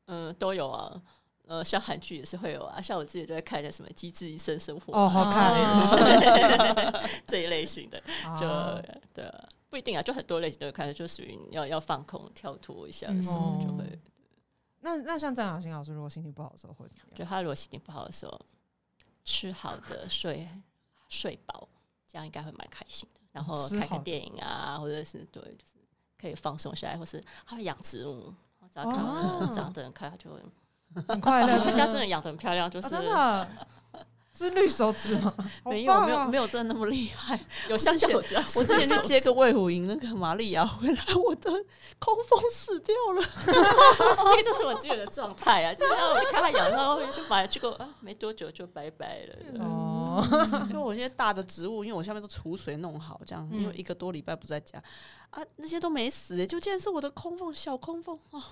[0.07, 1.03] 嗯，都有啊。
[1.47, 8.01] 呃，像韩剧也是会有啊，像我自己就在看一下什么《机智医生生活》哦好看啊 这一类型的，
[8.39, 8.81] 就啊
[9.13, 13.99] 对啊，不一定啊，就很多类型都有看，就属于要要放空、跳脱一下嗯的时候，就哦会。
[14.81, 17.19] 那那像张雅欣老师，如果心情不好的时候会怎么样？
[17.19, 18.41] 就他如果心情不好的时候，
[19.25, 20.49] 吃好的、睡
[21.09, 21.69] 睡饱，
[22.07, 23.21] 这样应该会蛮开心的。
[23.33, 25.73] 然后看看电影啊，或者是对，就是
[26.19, 28.33] 可以放松下来，或是他会养植物，
[28.73, 30.41] 只要看长得很快，他就会。
[31.09, 32.89] 很快乐， 他家真的养的很漂亮，就哦是
[34.35, 35.35] 是绿手指吗？
[35.63, 37.39] 好 没有没有没有真的那么厉害。
[37.69, 38.23] 有相较我我
[38.65, 41.51] 之前那种去接个魏虎营，那个玛利亚回来，我的
[41.99, 43.23] 空风死掉了。
[44.17, 49.65] 那个就是我自己的状态啊，就是让我看他养，到后面就买，结果啊没多久就拜拜了。
[49.65, 50.25] 哦，
[50.73, 54.83] 就我现在大的植物，因为我下面都储水弄好，这样，因为嗯一个多礼拜不在家
[55.31, 58.49] 啊，那些都没死、欸，就竟然是我的空缝小空缝啊！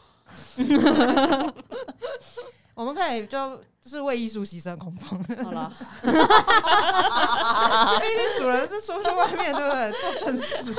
[2.81, 5.71] 我们可以就就是为艺术牺牲空风， 毕好啦，
[8.01, 9.93] 竟主人是出去外面，对不对？
[10.01, 10.73] 做正事，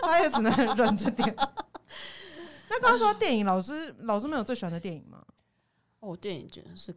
[0.00, 1.36] 他也只能忍着点。
[2.70, 5.22] 那刚刚说电影，老师老师们有最喜欢的电影吗？
[6.00, 6.96] 哦，电影真的是，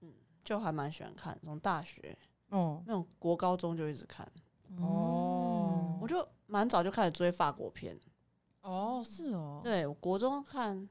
[0.00, 4.26] 嗯，就还蛮喜欢看，从大学哦那种国高中就一直看，
[4.80, 7.96] 哦我就蛮早就开始追法国片。
[8.62, 10.76] 哦，是哦，对，我国中看《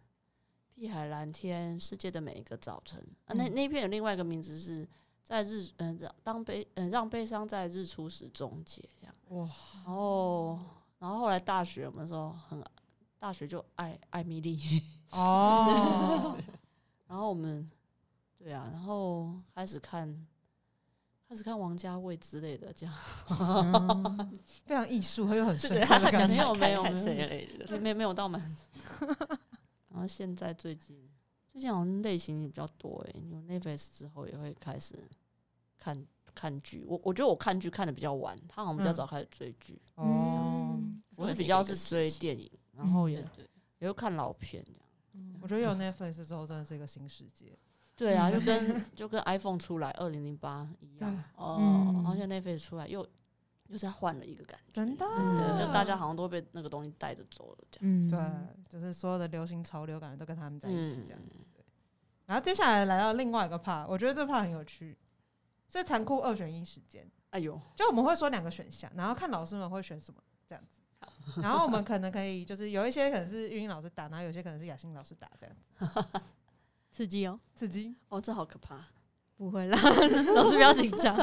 [0.80, 4.88] 碧海蓝天》《世界的每一个早晨》啊，那嗯那一片有另外一个名字是
[5.26, 9.14] 在日嗯、让当悲嗯、让悲伤在日出时终结这样。
[9.28, 9.50] 哇，
[9.86, 10.60] 然后
[11.00, 12.64] 然后后来大学我们说很
[13.20, 16.38] 大学就爱艾米丽，哦，
[17.08, 17.70] 然后我们
[18.38, 20.26] 对啊，然后开始看
[21.28, 22.96] 开始看王家卫之类的这样，
[23.38, 24.32] 嗯
[24.66, 26.36] 非常艺术，又很 深，刻的感觉。
[26.36, 28.56] 没有没有没有没没没有到蛮。
[30.00, 30.98] 然后现在最近
[31.52, 34.96] 最近好像类型也比较多诶，有 Netflix 之后也会开始
[35.78, 36.86] 看看剧。
[36.88, 39.78] 我我觉得我看剧看的比较晚，他好像比较嗯早开始追剧。
[39.96, 40.80] 哦，
[41.18, 43.28] 我是比较是追电影，然后也
[43.80, 45.38] 也会看老片这样。
[45.42, 47.58] 我觉得有 Netflix 之后，真的是一个新世界。
[47.98, 53.06] 对啊，就跟 就跟 iPhone 出来二零零八一样，哦嗯然后现在 Netflix 出来又
[53.70, 58.08] 又再换了一个感觉，真的，真的就大家好像都被那个东西带着走了这样。
[58.08, 58.20] 嗯，对，
[58.68, 61.20] 就是所有的流行潮流感觉都跟他们在一起这样。
[61.24, 61.46] 嗯，
[62.26, 64.98] 然后接下来来到另外一个 part，我觉得这 part 很有趣，
[65.72, 67.10] 是残酷二选一时间。
[67.30, 70.82] 哎呦，就我们会说两个选项，然后看老师们会选什么这样子。
[71.40, 76.20] 然后我们可能可以就是有一些可能是玉英老师打，然后有些可能是雅欣老师打这样子，
[76.92, 77.96] 刺激哦，刺激。
[78.08, 78.80] 哦，这好可怕。
[79.38, 79.78] 不会啦，
[80.36, 81.16] 老师不要紧张。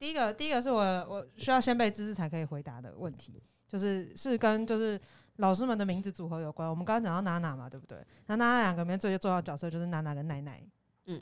[0.00, 4.98] 第一个，第一个是我我需要先背知识才可以回答的问题，就是是跟就是
[5.36, 6.68] 老师们的名字组合有关。
[6.68, 8.02] 我们刚刚讲到娜娜嘛，对不对？
[8.24, 10.58] 那娜娜两个里面最重要的角色就是娜娜跟奈奈。
[11.04, 11.20] 嗯，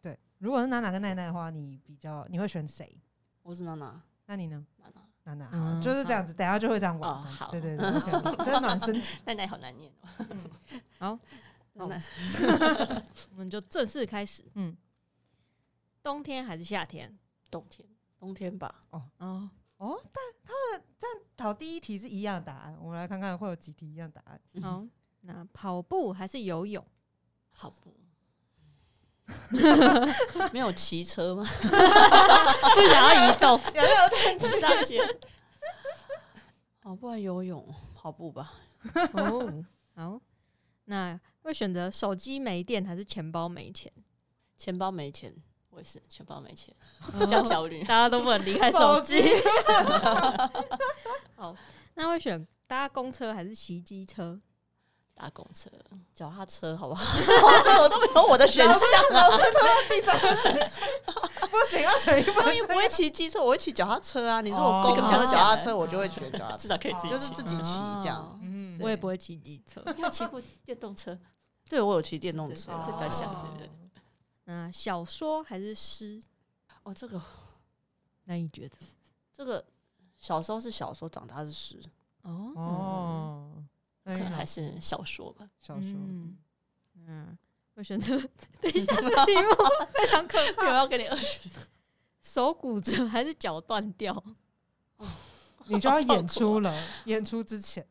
[0.00, 0.16] 对。
[0.38, 2.96] 如果是娜娜跟奈奈的话，你比较你会选谁？
[3.42, 4.64] 我是娜娜，那你呢？
[4.76, 4.86] 娜
[5.24, 7.10] 娜娜娜，嗯就是这样子，等下就会这样玩。
[7.10, 7.90] 哦好对对对
[8.46, 9.18] 这是暖身体。
[9.26, 9.92] 奈奈好难念
[11.00, 11.18] 哦，
[11.72, 12.00] 娜娜
[13.32, 14.44] 我们就正式开始。
[14.54, 14.76] 嗯，
[16.00, 17.18] 冬天还是夏天？
[17.50, 17.88] 冬天
[18.20, 24.38] 冬天吧，哦，哦哦，但他们这样考第一题是一样的答案，我们来看看会有几题一样答案。
[24.62, 24.84] 好，
[25.22, 26.86] 那跑步还是游泳？
[27.50, 27.96] 跑步
[30.52, 31.42] 没有骑车吗？
[31.60, 33.58] 不想要移动。
[33.74, 35.00] 有有上街
[36.82, 38.52] 哦，不然游泳、跑步吧。
[39.14, 40.20] 哦，好，
[40.84, 43.90] 那会选择手机没电还是钱包没钱？
[44.56, 45.34] 钱包没钱，
[45.70, 46.74] 我也是钱包没钱，
[47.18, 47.82] 比较焦虑。
[47.88, 49.22] 大家都不能离开 手机。
[51.36, 51.54] 好，
[51.94, 54.38] 那会选搭公车还是骑机车？
[55.14, 55.70] 搭公车，
[56.14, 57.04] 脚踏车好不好？
[57.18, 58.74] 为什么都没有我的选项
[59.12, 59.28] 啊？
[59.28, 60.80] 老师拖到第三个选项，
[61.50, 64.40] 不行，要选一部我也不会骑机车，我会骑脚踏车啊。
[64.40, 68.18] 你说我公哦车、脚踏车，我就会选脚踏车，至少可以自己就是自己骑这样。
[68.18, 69.82] 哦嗯我也不会骑机车。
[69.94, 71.18] 你有骑过电动车？
[71.68, 72.72] 对我有骑电动对车。
[72.86, 73.79] 这比较像对对对
[74.50, 76.20] 那小说还是诗？
[76.82, 77.22] 哦，这个
[78.24, 78.76] 那你觉得？
[79.32, 79.64] 这个
[80.16, 81.80] 小时候是小说，长大是诗。
[82.22, 83.64] 哦哦，
[84.02, 85.48] 那可能还是小说吧。
[85.60, 85.84] 小说。
[85.84, 86.36] 嗯
[87.06, 87.38] 嗯，
[87.76, 88.18] 会选择
[88.60, 89.50] 等一下这个题目
[89.94, 90.66] 非常可怕。
[90.66, 91.48] 我，要给你二选，
[92.20, 94.20] 手骨折还是脚断掉？
[95.66, 97.86] 你就要演出了，演出之前，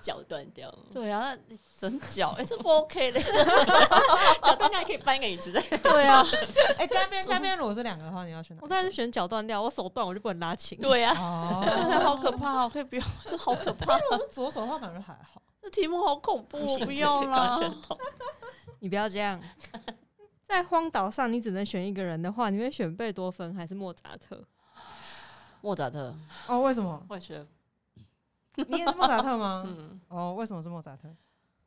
[0.00, 3.20] 脚断掉了，对啊，那你整脚，哎， 这不 OK 的。
[4.42, 5.60] 脚断掉还可以搬一个椅子的。
[5.82, 6.24] 对啊，
[6.78, 8.64] 哎， 嘉宾嘉宾，如果是两个的话，你要选哪个？
[8.64, 10.78] 我当然是选脚断掉，我手断我就不能拉琴。
[10.78, 12.70] 对呀，哦，好可怕哦！
[12.72, 13.98] 可以不要，这好可怕。
[13.98, 15.40] 如果是左手的话，感觉还好。
[15.60, 17.56] 这题目好恐怖，我不要啦。
[17.56, 17.96] 就是痛
[18.80, 19.40] 你不要这样。
[20.48, 24.44] 在荒岛上，你只能选一个人的话，你会选贝多芬还是莫扎特？
[25.60, 26.12] 莫扎特，
[26.48, 27.00] 哦，为什么？
[27.08, 27.46] 我也觉得，
[28.68, 29.62] 你也是莫扎特吗？
[29.66, 31.08] 嗯，哦，为什么是莫扎特？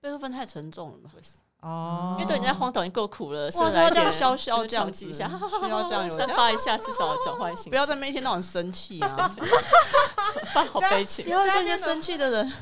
[0.02, 1.10] 贝多芬太沉重了吧？
[1.14, 9.30] 我也是，哦因为对人家荒岛已经够苦了，是哇，不是来这样消消就是这样子，一下，需要这样有散发一下，至少转换心情，不要在那边一天到晚生气啊！
[10.54, 12.54] 发好悲情不，要跟一个生气的人。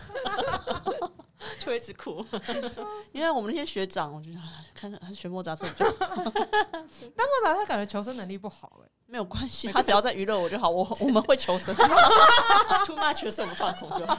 [1.64, 2.24] 就会一直哭。
[3.14, 4.44] 因为我们那些学长，我觉得啊
[4.76, 8.90] 看看还是学莫扎特比较 但莫扎特感觉求生能力不好哎。
[9.06, 11.76] 没有关系，他只要在娱乐我就好，我我们会求生。
[11.76, 14.16] too much 的时候我们放空就好。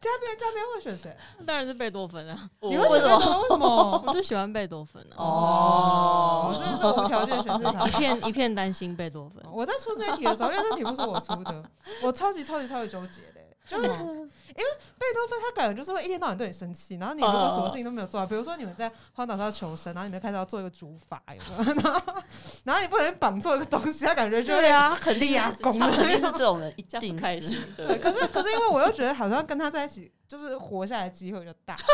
[0.00, 1.16] 嘉宾嘉宾会选谁？
[1.46, 2.50] 当然是贝多芬啊！
[2.62, 4.04] 你我会选贝多芬为什么？
[4.08, 5.16] 我就喜欢贝多芬啊！
[5.18, 7.88] 哦，我真的是无条件选这一场。
[7.90, 9.40] 片一片担心贝多芬。
[9.52, 11.62] 我在出这一题的时候，因为这题目是我出的，
[12.02, 13.22] 我超级超级超级纠结。
[13.68, 21.74] 就是因为贝多芬他感觉就是会一天到晚对你生气，然后你如果什么事情都没有做，比如说你们在荒岛上求生，然后你们开始要做一个竹筏，有没有？
[21.82, 22.22] 然 后
[22.64, 27.56] 然后你不小心绑做一个东西，他感觉就对啊，肯定 压功他肯定是这种人，一定开心。
[27.76, 31.76] 对，可是可是因为我又觉得好像跟他在一起，就是活下来机会就大。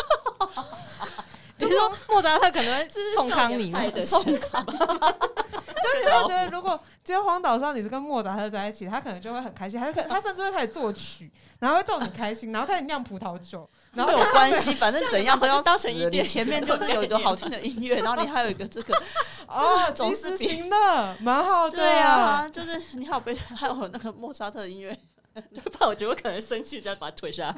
[1.57, 3.71] 就是说莫扎特可能会冲康你
[4.05, 15.79] 冲现实吧就你会觉得，如果今天荒岛上你是跟莫扎特在一起，他可能就会很开心，他就可他甚至会开始作曲，然后会逗你开心，然后开始酿葡萄酒，然后没有关系，反正怎样都要当。
[15.79, 18.95] 成一点前面 就是有一个好听的音乐，然后你还有一个这个，
[19.47, 21.77] 哦，总即时是行的，蛮好的。
[21.77, 24.99] 对啊，就是你还有被还有那个莫扎特的音乐，
[25.35, 25.87] 对吧？
[25.87, 27.55] 我觉得我可能生气，这样把他推下来。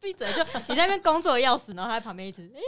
[0.00, 0.32] 闭嘴！
[0.32, 2.60] 就你在那边工作的要死，然后他在旁边一直，诶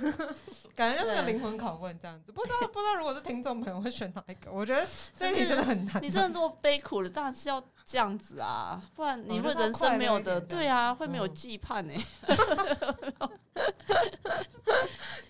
[0.74, 2.32] 感觉就是个灵魂拷问这样子。
[2.32, 4.50] 不知道不知道，如果是听众朋友会选哪一个？
[4.52, 6.02] 我觉得这一题真的很难。
[6.02, 11.94] 你真的这么悲苦了，当然是要这样子啊，不然你会人生没有的，对啊，会没有嗯羁绊呢。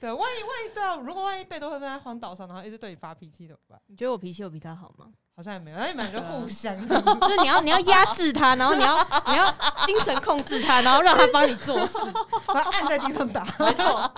[0.01, 3.81] 对，万一万一对啊，如果万一贝多芬在荒岛上，然后一直对你发脾气怎么办？
[3.87, 5.07] 你觉得我脾气有比他好吗？
[5.37, 6.77] 好像也没有，那你们两个互相。
[6.87, 8.95] 就是你要你要压制他，然后你要
[9.27, 9.45] 你要
[9.85, 11.99] 精神控制他，然后让他帮你做事。
[12.47, 14.13] 把他按在地上打，没错，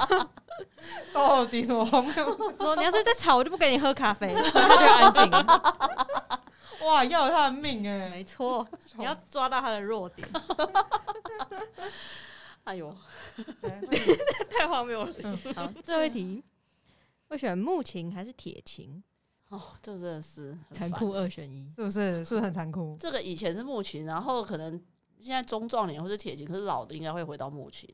[1.14, 2.36] 到底什么荒谬？
[2.58, 5.30] 说你要是再吵，我就不给你喝咖啡，他就会安静。
[6.86, 10.26] 哇，要了他的命哎、没错， 你要抓到他的弱点，
[12.64, 12.96] 哎呦，
[14.50, 15.12] 太荒谬了。
[15.22, 16.42] 嗯好，最后一题，
[17.28, 19.02] 会选木琴还是铁琴？
[19.48, 21.72] 哦，这真的是残酷二选一。
[21.76, 22.24] 是不是？
[22.24, 22.96] 是不是很残酷？
[22.98, 24.72] 这个以前是木琴，然后可能
[25.20, 27.88] 现在中壮年或是铁琴，可是老的应该会回到木琴。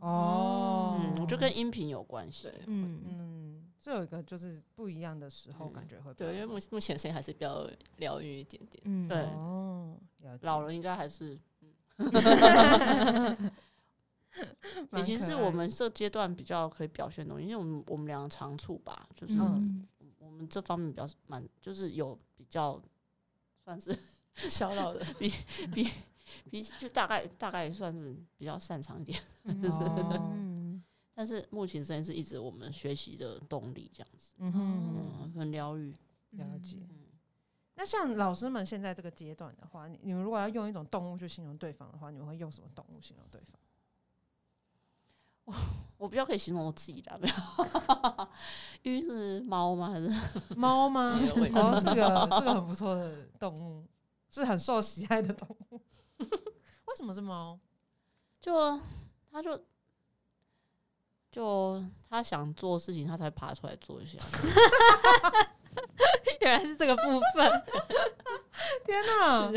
[0.00, 2.50] 哦，嗯，我觉得跟音频有关系。
[2.66, 3.43] 嗯，嗯，
[3.84, 5.72] 是有一个就是不一样的时候，嗯。
[5.72, 7.68] 感觉会对，因为目目前声音还是比较
[7.98, 8.82] 疗愈一点点。
[8.86, 9.18] 嗯，对。
[9.18, 9.98] 哦，
[10.42, 11.38] 老人应该还是
[14.90, 19.86] 蛮铁琴是我们这阶段比较可以表现的东西，因为我们我们两个长处吧，就是嗯，
[20.18, 22.82] 我们这方面比较蛮，就是有比较
[23.64, 23.96] 算是
[24.48, 25.32] 小老的， 比
[25.72, 25.88] 比
[26.50, 29.20] 比就大概大概算是比较擅长一点，
[29.62, 30.32] 就是哦。
[30.32, 30.43] 嗯，
[31.14, 34.60] 但是目前声音是一直我们学习的动力，这样子，嗯哼，
[35.22, 35.94] 嗯，很疗愈。
[36.32, 36.76] 了解。
[36.90, 37.06] 嗯，
[37.76, 43.60] 那像老师们现在这个阶段的话，你你们如果要用一种动物去形容对方的话，你们会用什么动物形容对方？
[45.44, 45.54] 我
[45.98, 48.28] 我比较可以形容我自己的，没有，
[48.82, 49.90] 因为是猫吗？
[49.90, 50.10] 还是
[50.56, 51.16] 猫吗？
[51.20, 53.86] 没有 味哦，是个是个很不错的动物，
[54.30, 55.80] 是很受喜爱的动物。
[56.18, 57.58] 为什么是猫？
[58.40, 58.80] 就
[59.30, 59.62] 它就
[61.34, 64.16] 就他想做事情，他才爬出来做一下。
[66.40, 67.02] 原来是这个部
[67.34, 67.62] 分。
[68.86, 69.50] 天哪！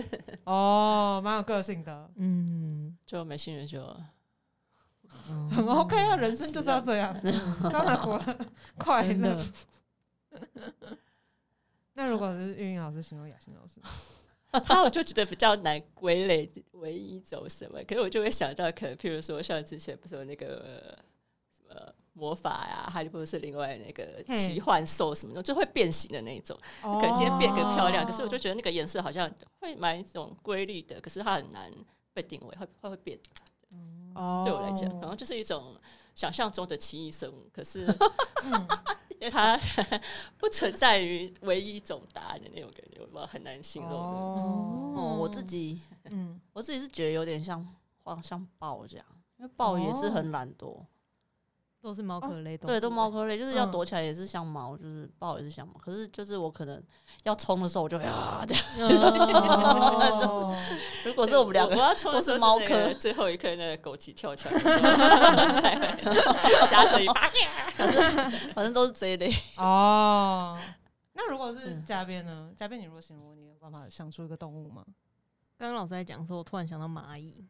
[0.46, 3.96] 哦，蛮有个性的，嗯，就没兴趣就
[5.52, 7.16] 很 OK 啊，人生就是要这样，
[7.72, 8.40] 刚才活了
[8.80, 9.38] 快乐。
[11.94, 13.80] 那如果是运营老师形容雅欣老师，
[14.66, 20.98] 他我就觉得比较难归类为一种什么，可是我就会想到，可能譬如说像之前不是有那个呃
[21.68, 31.72] 什么魔法呀、哈利波特是另外那个奇幻兽什么的，就会变形的那一种，可可能今天变更漂亮，可是我哦就觉得那个颜色好像会蛮一种规律的，可是它很难
[32.14, 33.20] 被定位，会会会变。
[34.16, 35.76] 哦对我来讲，然后就是一种
[36.16, 37.86] 想象中的奇异生物，可是
[38.44, 38.68] 嗯。
[39.32, 39.60] 它
[40.38, 43.92] 不存在于唯一一种答案的那种感觉，我很难形容。
[43.92, 47.68] 哦，哦，我自己嗯，我自己是觉得有点像
[48.06, 49.06] 像像豹这样，
[49.38, 50.80] 因为豹也是很懒惰，
[51.82, 52.72] 都是猫科类动物。
[52.72, 55.74] 对，都猫科类，就是要嗯躲起来也是像猫，就是抱也是像猫。
[55.80, 56.84] 可是就是我可能
[57.24, 58.64] 要冲的时候，我就会啊这样。
[60.22, 60.56] 哦，
[61.06, 61.76] 如果是我们两个，
[62.12, 64.82] 都是猫科最后一刻那个枸杞跳墙的时候，
[65.62, 67.32] 才会夹着尾巴。
[68.54, 69.32] 反正都是这一类。
[69.58, 70.58] 哦，
[71.14, 72.52] 那如果是嗯嘉宾呢？
[72.58, 74.84] 嘉宾，你如果形容，你有办法想出一个动物吗？
[75.58, 77.46] 刚刚老师在讲的时候，我突然想到蚂蚁。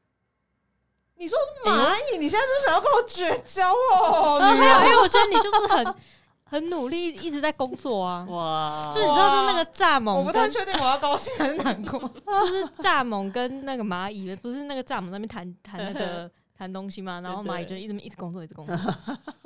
[1.18, 4.40] 你说是蚂蚁，你现在是不是想要跟我绝交哦？
[4.40, 5.96] 啊， 没有，因为我觉得你就是很
[6.50, 8.26] 很努力，一直在工作啊。
[8.30, 12.00] 哇，就你知道，就那个蚱蜢我不太确定我要高兴还是难过。
[12.40, 18.76] 就是蚱蜢跟那个蚂蚁，不是那个蚱蜢那边谈谈那个谈东西嘛，然后蚂蚁就一直一直工作，一直工作。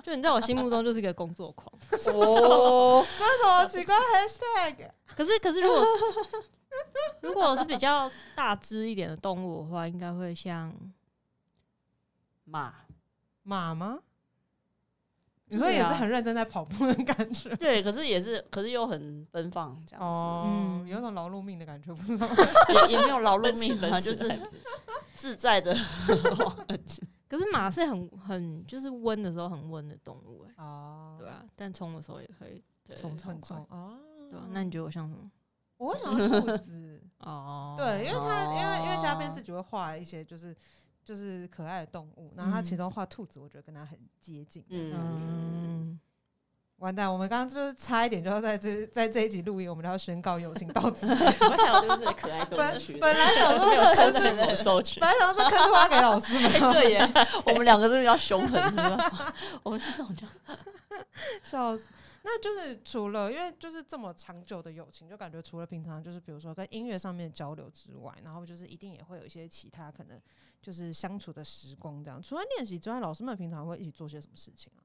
[0.03, 1.67] 就你在我心目中就是一个工作狂。
[2.13, 4.89] 哦，这是什么奇怪 hashtag？
[5.15, 5.85] 可是可是如果
[7.21, 10.73] 如果是比较大只一点的动物的话，应该会像
[12.51, 12.73] 马
[13.43, 13.99] 马吗？
[15.45, 17.53] 你说也是很认真在跑步的感觉。
[17.57, 22.27] 对，可是也是，可是又很奔放这样子，哦，嗯有种劳碌命的感觉，不知道。
[22.87, 24.39] 也也没有劳碌命啊，奔 驰就是
[25.15, 25.75] 自在的。
[27.27, 33.97] 可是马是很很就是温的时候很温的动物哎、哦对啊，但冲的时候也可以对冲很很冲哦。
[34.29, 35.29] 对啊，那你觉得我像什么？
[35.77, 40.55] 我会想要兔子，哦，对，因为他因为因为嘉宾哦自己会画一些就是
[41.03, 44.63] 就是可爱的动物，然后他其中画兔子，我觉得跟他很接近。
[44.69, 45.99] 嗯，嗯，
[46.77, 51.45] 完蛋，我们刚刚就是差一点就要在这在这一集录音，我们就要宣告友情到此结束。
[51.51, 55.09] 我想就是可爱动本物区，本来想说没有这收钱，没有收群本。
[55.09, 57.11] 来想说是坑花给老师们，哎，对耶，
[57.45, 58.61] 我们两个是比较凶狠，
[59.63, 60.25] 我们这种就
[61.43, 61.83] 笑死。
[62.23, 70.21] 那就是除了因为就是这么长久的友情，就感觉除了平常就是比如说跟音乐上面交流之外，然后就是一定也会有一些其他可能
[70.61, 72.21] 就是相处的时光这样。
[72.21, 74.81] 除了练习之外，老师们平常会一起做些什么事情啊？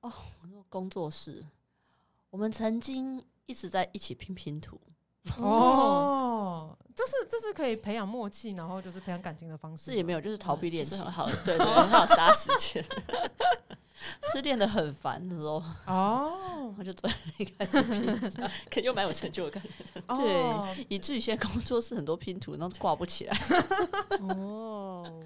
[0.00, 0.12] 哦
[0.68, 1.44] 工作室，
[2.30, 4.80] 我们曾经一直在一起拼拼图，
[5.38, 9.92] 哦，这是这是可以培养默契，然后就是培养感情的方式吗。
[9.92, 12.84] 是也没有，就是逃避练习就是很，好， 对对，很好杀时间。
[14.32, 18.30] 是练得很烦的时候， 哦 我就对一开始拼，
[18.70, 20.02] 可又蛮有成就感的。
[20.14, 23.36] 哦对，以至于现在工作室很多拼图，然后挂不起来。
[24.20, 25.22] 哦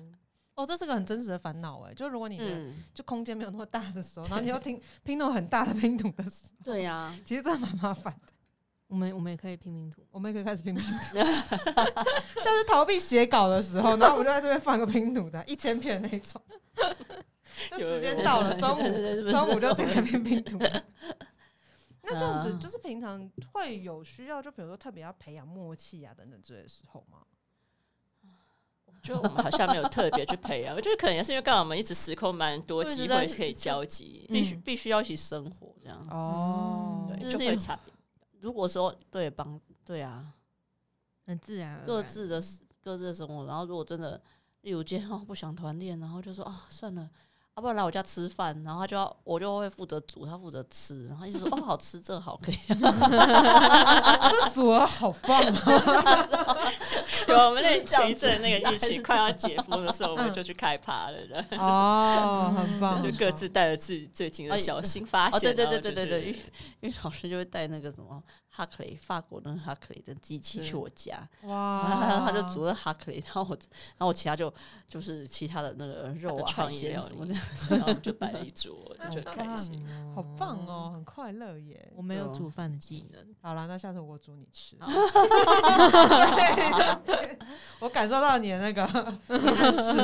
[0.55, 8.33] 哦，这是个很真实的烦恼哎，就如果你的嗯，就空间没有那么大的时候，然后你要拼拼那种很大的拼图的时候，对呀，其实这蛮麻烦的。
[8.87, 10.03] 我们我们也可以拼拼图。
[10.11, 16.41] 我们也可以开始拼拼图，像是逃避写稿的时候，然后我们就在这边放个拼图的，一千片那种。
[17.73, 20.59] 就时间到了，中午中午就进来拼拼图。
[22.05, 27.19] 那这样子啊就是平常会有需要，就比如说特别要培养默契啊等等之类的时候吗？
[29.03, 36.07] 就我们好像没有特别去培养，我觉得可能也是因为刚好我们一直时空蛮多机会可以交集，必须必须要一起生活这样。
[36.11, 37.93] 哦对，就会差别。
[38.41, 40.33] 如果说对帮对啊，
[41.27, 42.41] 很自然，各自的
[42.83, 44.21] 各自的生活，然后如果真的，
[44.63, 47.09] 例如今天哦不想团练，然后就说啊算了。
[47.55, 52.57] 要、不然来我家吃饭，然后他就要我就会负责煮，他负责吃，然后一直说哦好吃，这个好可以。
[52.69, 56.73] 这组合好棒啊！
[57.29, 65.55] 有我们那前一阵那个疫情快要解封的时候，我们就去开趴了，这样哦，很 棒，就各自带着自己最近的小新发哦，现。
[65.55, 66.39] 对对对对对，因为
[66.81, 68.23] 因为老师就会带那个什么
[68.55, 73.57] 哈克雷，法国那个哈克雷的机器去我家，然哇后他就煮了哈克雷，然后我
[73.97, 74.53] 然后我其他就
[74.87, 77.33] 就是其他的那个肉啊海鲜什么的，
[77.71, 79.83] 然后我们就摆了一桌，就很好棒开心。
[79.89, 81.91] 哦，好棒哦，很快乐耶！
[81.97, 83.35] 我没有煮饭的技能。
[83.41, 84.77] 好了，那下次我煮你吃。
[87.81, 89.97] 我感受到你的那个暗示，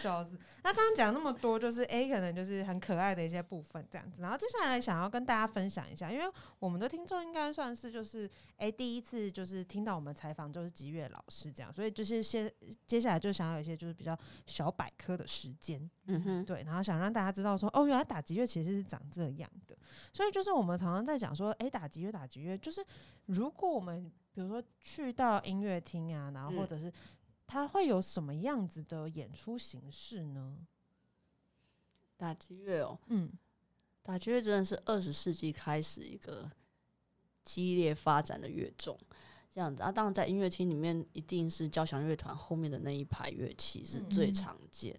[0.00, 0.38] 笑死。
[0.62, 6.24] 那刚刚讲那么多，就是 A 可能就是很可爱的一些部分这样子，然后接下来想要跟大家分享一下，因为
[6.58, 12.50] 我们的听众应该算是就是哎、第一次就是听到我们采访就是吉月老师这样，所以就是先
[12.86, 19.76] 接下来就想要有一些就是比较小百科的时间，嗯哼，对，然后想让大家知道说，哦，原来打击乐其实是长这样的。
[20.12, 22.84] 所以就是我们常常在讲说，诶，打击乐，打击乐，就是
[23.26, 26.92] 如果我们比如说去到音乐厅啊，然后或嗯者是
[27.50, 30.56] 它会有什么样子的演出形式呢？
[32.16, 33.28] 打击乐哦，嗯，
[34.04, 36.48] 打击乐真的是二十世纪开始一个
[37.44, 38.96] 激烈发展的乐种。
[39.50, 44.96] 这样子啊，当然在音乐厅里面，一定是交响乐团后面的那一排乐器是最嗯常见。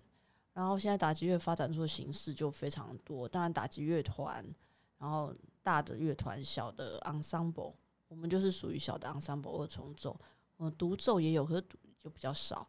[0.52, 4.46] 然后现在打击乐发展出的形式就非常多，当然打击乐团，
[4.98, 5.34] 然后
[5.64, 7.74] 大的乐团、小的 ensemble，
[8.10, 10.20] 我们就是属于小的 ensemble 二重奏，
[10.58, 12.68] 呃，独奏也有，可是独就比较少。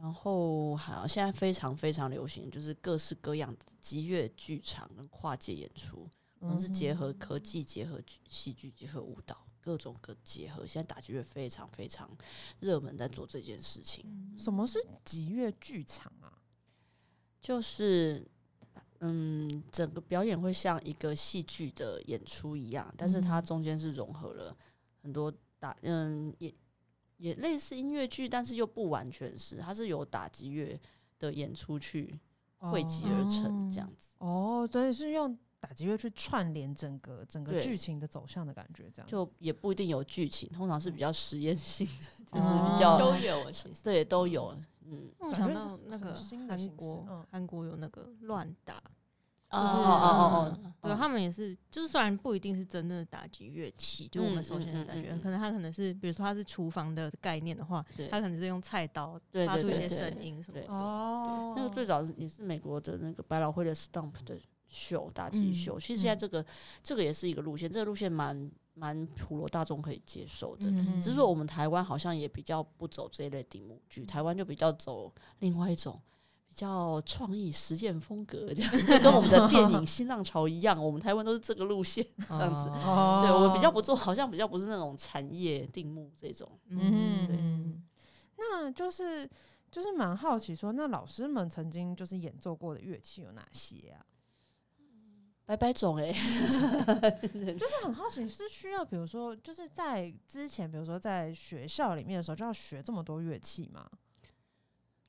[0.00, 6.08] 然后还有现在非常非常流行，就是各式各样的集乐剧场跟跨界演出，
[6.38, 10.66] 我们是结合科技、结合剧戏剧、结合舞蹈，各种各结合。
[10.66, 12.10] 现在打击乐非常非常
[12.60, 16.40] 热门，在做这件事情，什么是集乐剧场啊？
[17.42, 18.26] 就是
[19.00, 24.56] 嗯，整个表演会像一个戏剧的演出一样，但是它嗯中间是融合了
[25.02, 26.52] 很多打嗯也
[27.20, 30.80] 也类似音乐剧，但是又不完全是，它是由打击乐
[31.18, 32.18] 的演出去
[32.58, 34.14] 汇集而成这样子。
[34.18, 41.86] 哦，所以是用打击乐去串联整个整个剧情的走向的感觉，这样就也不一定有剧情，通常是比较实验性
[42.32, 43.84] 的，就 是哦比较、都有，其实。
[43.84, 44.56] 对都有，
[44.86, 46.14] 嗯，我想到那个
[46.48, 48.82] 韩国嗯，韩国有那个乱打，
[49.50, 60.66] 哦就是哦哦哦对他们也是，就是虽然不一定是真正的打击乐器，就我们首先的打击乐，嗯嗯嗯嗯可能他可能是，比如说他是厨房的概念的话，对它可能是用菜刀对发出一些声音什么的。
[60.72, 66.44] 哦，那个最早也是美国的那个百老汇的 Stump 的秀打击嗯秀，其实现在这个
[66.82, 70.70] 这个也是一个路线，这个路线蛮蛮普罗大众可以接受的。
[70.70, 76.00] 嗯只是说我们台湾好像也比较不走这一类顶目剧，台湾就比较走另外一种
[76.50, 82.68] 比较创意实验风格，这样就跟我们的电影新浪潮一样，我们台湾都是这个路线 这样子。
[82.68, 86.50] 哦对我们比较不做，好像比较不是那种产业定目这种。
[86.66, 87.82] 嗯，对嗯，
[88.36, 89.30] 那就是
[89.70, 94.04] 就是蛮好奇说，那老师们曾经就是演奏过的乐器有哪些啊？
[95.46, 96.12] 百百种哎、
[97.58, 103.88] 就是很好奇，是需要比如说就是在之前，比如说在学校里面的时候就要学这么多乐器吗？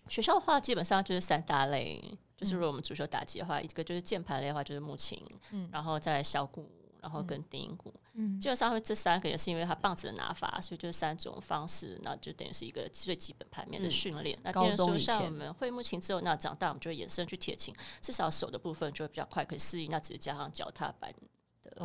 [0.07, 2.01] 学校的话，基本上就是三大类，
[2.35, 6.69] 就是嗯如果我们足球打击的话，一个就是键盘类的话就是木琴，嗯然后再来小鼓，
[7.01, 7.93] 然后跟低音鼓。
[8.13, 14.37] 嗯基本上会这三个也是因为它棒子的拿法，所以就是三种方式，那就等于是一个最基本盘面的嗯训练。
[14.43, 21.13] 那高比如说中像我们会木琴之后，那长大我们就会延伸去铁琴，至少手的部分就会比较快可以适应，那只是加上脚踏板。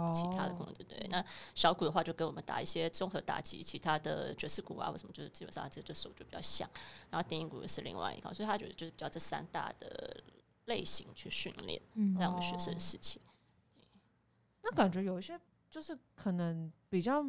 [0.00, 0.56] 的其他的哦。
[0.56, 1.24] 控制对，那
[1.54, 6.68] 小鼓的话就给我们打一些综合打击，其他的爵士鼓啊，或什么就是基本上这就手就比较像，
[7.10, 10.22] 然后电音鼓也是另外一套，所以他觉得就是比较这三大的
[10.66, 13.20] 类型去训练嗯这样的学生的事情。
[14.62, 15.38] 那感觉有一些
[15.70, 17.24] 就是可能比较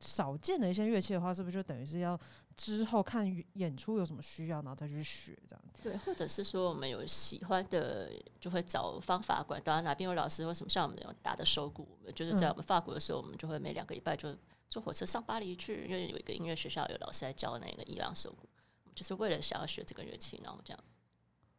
[0.00, 2.18] 少见的一些乐器的话，是不是就等于是要
[2.56, 5.82] 之后看演出有什么需要，然后再去学这样子？
[5.82, 14.34] 对，或者是说我们有喜欢的，就会找方法管，当然哪边有老师，为什么像我们有打的手鼓，我们就是在嗯我们法国的时候，我们就会每两个礼拜就
[14.68, 18.48] 坐火车上巴黎去，因为有一个音乐学校有老师来教那个伊朗手鼓，
[18.84, 20.84] 我们就是为了想要学这个乐器，然后这样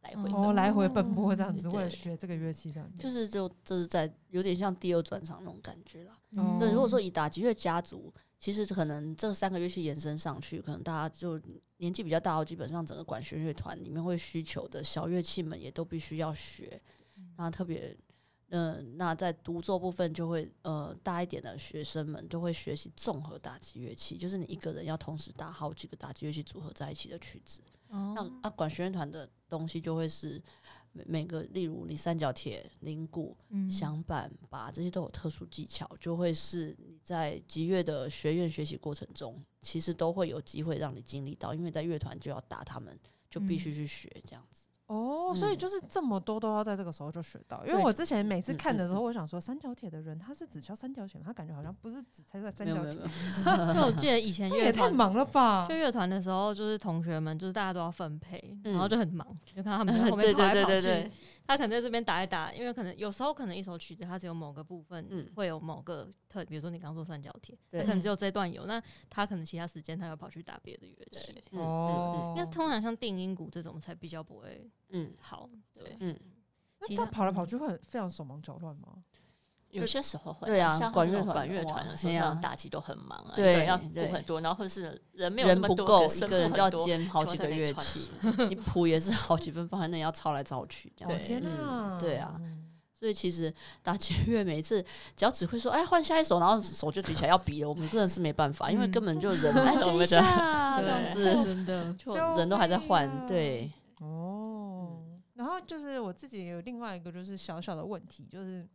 [0.02, 3.02] 来回哦，来回奔波这样子，对为了学这个乐器这样子。
[3.02, 6.16] 就是就就是在有点像第二转场那种感觉啦。
[6.36, 11.40] 哦对，如果说以打击乐家族，其实可能这三个乐器延伸上去，可能大家就
[11.78, 16.80] 年纪比较大后，基本上整个管弦乐团里面会需求的小乐器们也都必须要学。
[17.36, 17.96] 那特别，
[18.50, 27.60] 嗯、那在独奏部分就会，呃，大一点的学生们就会学习综合打击乐器，就是你一个人要同时打好几个打击乐器组合在一起的曲子。
[27.88, 30.42] 那哦啊，管弦乐团的东西就会是
[30.96, 44.65] 每每个，例如你三角铁、铃鼓、嗯响板、把这些都有特殊技巧，就会是你在吉乐的学院学习过程中，其实都会有机会让你经历到，因为在乐团就要打他们，就必须去学这样子。
[44.86, 55.74] 哦，所以嗯就是这么多都要在这个时候就学到，因为我之前每次嗯看的时候，嗯我想说三角铁的人他是只敲三角弦，他感觉好像不是只猜在三角铁没有没，有， 因为我记得以前 那也乐团太忙了吧就？
[55.74, 61.10] 乐团的时候，就是同学们就是大家都要分配，嗯然后就很忙，就看他们在后面对对跑来跑去。
[61.46, 65.30] 他可能在这边打一打，因为可能有时候可能一首曲子它只有某个部分嗯。
[65.34, 71.42] 会有某个特，比如说你刚说三角铁，他可能只有这段有，那他可能其他时间他要跑去打别的乐器。
[71.52, 75.14] 嗯哦，因为通常像定音鼓这种才比较不会嗯。
[75.20, 76.18] 好，对，嗯。
[76.78, 79.02] 那他跑来跑去会很非常手忙脚乱吗？
[79.80, 82.24] 有些时候会，对啊像管乐团管乐团的时候，嘿啊。
[82.26, 84.06] 那种打击都很忙啊，对要对。
[84.06, 88.10] 顾很多，然后或者是人没有人那么多，不够，一个人就要兼好几个乐器，
[88.48, 91.40] 你谱也是好几份放在那里要抄来抄去这样子。
[92.00, 92.64] 对啊，嗯，
[92.98, 93.52] 所以其实
[93.82, 94.82] 打击乐每一次
[95.16, 98.90] 只要指挥说“哎，换下一首”，然后手就举起来要比了，我们真的是没办法，因为嗯。
[98.90, 103.70] 根本就人哎 等一下这样对子，真的， 就人都还在换，啊对，
[104.00, 104.98] 哦，
[105.34, 108.66] 然后就是我自己有另外一个就是小小的问题，就是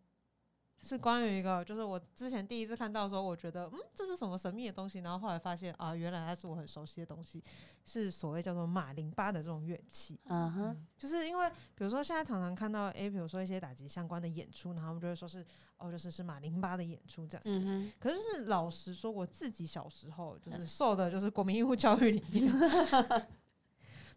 [0.81, 7.43] 是关于一个，就是我之前第一次看到的时候，我觉得嗯这是什么神秘的东西，然后后来发现啊，原来它是我很熟悉的东西，
[7.85, 10.19] 是所谓叫做马林巴的这种乐器。
[10.25, 15.45] 嗯哼，就是因为比如说现在常常看到诶，比如说一些打击相关的演出，然后他们就会说是
[15.77, 17.59] 哦，就是是马林巴的演出这样子。
[17.59, 22.51] 嗯哼，可是就是老实说，我自己小时候就是受的就是国民义务教育里面，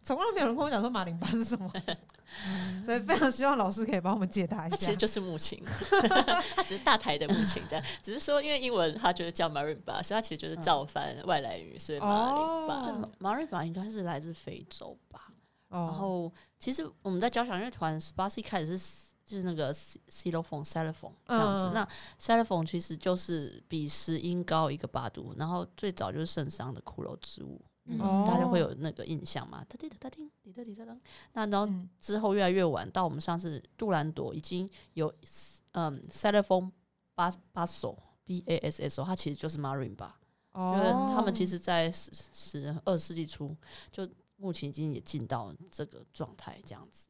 [0.05, 1.70] 从来没有人跟我讲说马林巴是什么，
[2.84, 4.96] 所以非常希望老师可以帮我们解答一下其实。
[4.96, 5.62] 就是木琴，
[6.55, 12.82] 它只是大台的木琴这样，只是说因为英文它就是叫 marimba，所以它其实就是造反外来语，所以马林哦巴。
[12.84, 15.28] 这马马瑞巴应该是来自非洲吧？
[15.70, 21.00] 哦然后其实我们在交响乐团十八世纪开始是就是那个 c c l o p h o n e c e l l o p
[21.00, 21.64] h o n e 这样子。
[21.64, 21.88] 嗯那
[22.18, 27.61] c e l l o p h o n e 其实就是比十音高一个八度，然后最早就是圣桑的骷髅之舞。
[28.26, 29.64] 大家会有那个印象嘛？
[29.68, 30.99] 哒滴哒哒叮，滴哒滴哒当。
[31.35, 35.12] 那然后嗯之后越来越晚，到我们上次杜兰朵已经有
[35.72, 36.72] 嗯塞勒风
[37.14, 40.18] 巴巴手 B A S S O，，它其实就是 Marin 吧。
[40.53, 43.57] 哦就是他们其实，在十十二世纪初，
[43.91, 47.09] 就木琴已经也进到这个状态这样子。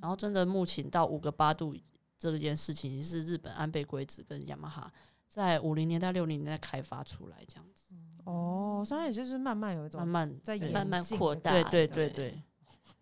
[0.00, 1.74] 然后真的木琴到五个八度
[2.18, 4.92] 这件事情是日本安倍圭子跟雅马哈
[5.28, 7.94] 在五零年代、六零年代开发出来这样子，
[8.24, 12.08] 哦，所以它也就是慢慢有一种慢慢在演慢慢进的扩大对对对。
[12.08, 12.42] 对对，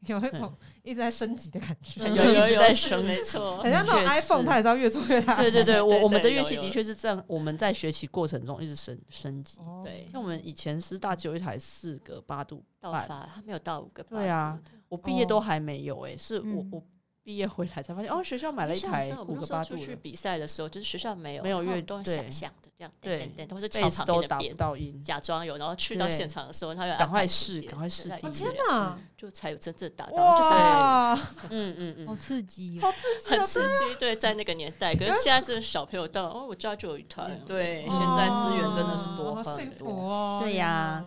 [0.07, 0.55] 有一种
[0.85, 3.59] 一直在升级的感觉，有一直在升没错。
[3.65, 3.73] 很。
[3.73, 5.35] 像那种 iPhone，它也是要越做越大。
[5.35, 9.59] 对对对，我对我们的乐器的确是这样，我们在学习过程中一直升升级。
[9.59, 9.83] 哦。
[9.85, 10.07] 对。
[10.13, 14.59] 像我们以前师大只有一台四个八度到半，发还没有到五个八度，对啊
[14.89, 16.69] 我毕业都还没有哎、是我嗯。
[16.73, 16.83] 我
[17.29, 31.21] 毕业回来才发现，哦，学校买了一台五个时候出去八度的，比赛的时候，就是学校没有没有乐队都对想象的这样，对等等等，都是贝敲旁斯都打不到音，假装有，然后去到现场的时候，他要赶快试赶快试第一对他一直天哪，就才有真正达到，就是哇，
[31.51, 32.87] 嗯嗯好嗯，刺激哦！
[32.87, 33.45] 好刺激很啊！
[33.45, 33.95] 刺激。
[33.99, 40.41] 对，在那个年代，可是现在是小朋友到哦，我家就有一台，嗯对，哦现在资源真的是多很多，哦。
[40.43, 41.05] 对呀。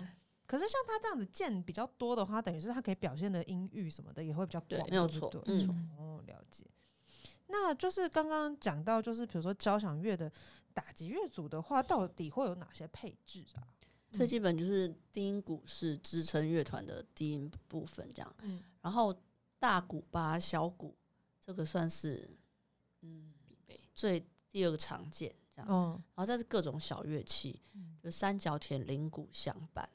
[0.52, 5.58] 可是像他这样子键比较多的话，等于是他可以表现的音域什么的也会比较对广，没有对不对？
[5.66, 5.90] 错嗯。
[5.98, 6.66] 哦，了解。
[7.48, 10.30] 那就是刚刚讲到，就是比如说交响乐的
[10.74, 13.64] 打击乐组的话，到底会有哪些配置啊？
[14.12, 19.16] 最基本就是低音鼓是支撑乐团的低音部分这样，嗯，然后
[19.58, 20.94] 大鼓巴、小鼓
[21.40, 22.30] 这个算是
[23.04, 23.80] 嗯必备。
[23.96, 27.62] 最第二个常见这样，嗯，然后再是各种小乐器，
[28.04, 29.90] 就三角铁、铃鼓、响板，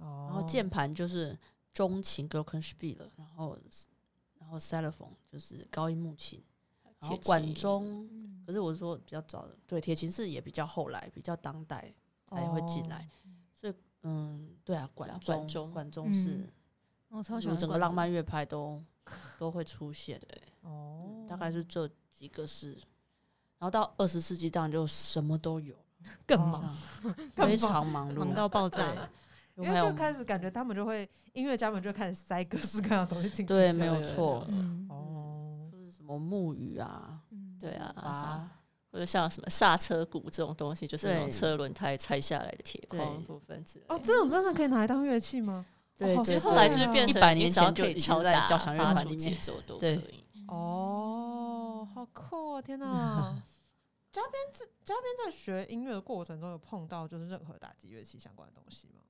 [0.00, 1.38] 哦然后键盘就是
[1.72, 3.56] 中琴 （glockenspiel），然后
[4.38, 6.42] 然后 Cellophone 就是高音木琴，
[6.98, 8.42] 然后管琴中，嗯。
[8.46, 11.94] 可是我说比较早的，对，铁琴是也比较后来，比较当代
[12.26, 13.08] 才会进来，
[13.60, 16.30] 所以嗯，对啊，管管管中是。
[16.30, 16.48] 嗯
[17.12, 18.80] 我超喜欢整个浪漫乐派都
[19.36, 20.20] 都会出现，
[20.60, 22.74] 哦，大概是这几个是，
[23.58, 25.78] 然后到二十世纪当然就什么都有，哦
[26.24, 26.76] 更忙，
[27.34, 29.10] 非常忙碌，忙到爆炸。
[29.62, 34.86] 因为就开始感觉他们就会音乐家们就开始塞各式各样的东西进去，对，没有错，嗯。
[34.90, 37.56] 哦，就是什么木鱼啊，嗯。
[37.60, 38.50] 对啊，啊，
[38.90, 43.26] 或者像什么刹车鼓这种东西，就是那种车轮胎拆下来的铁框对。
[43.26, 44.04] 部分之类哦，的。
[44.04, 45.66] 这种真的可以拿来当乐器吗？
[45.96, 50.24] 对对对，实后来就是变成100你年前就已经在敲打交响乐团里面奏都可对以。
[50.48, 52.62] 哦，好酷哦！
[52.62, 53.36] 天哪，
[54.10, 59.02] 嘉宾在嘉宾在学音乐的过程中有碰到就是任何打击乐器相关的东西吗？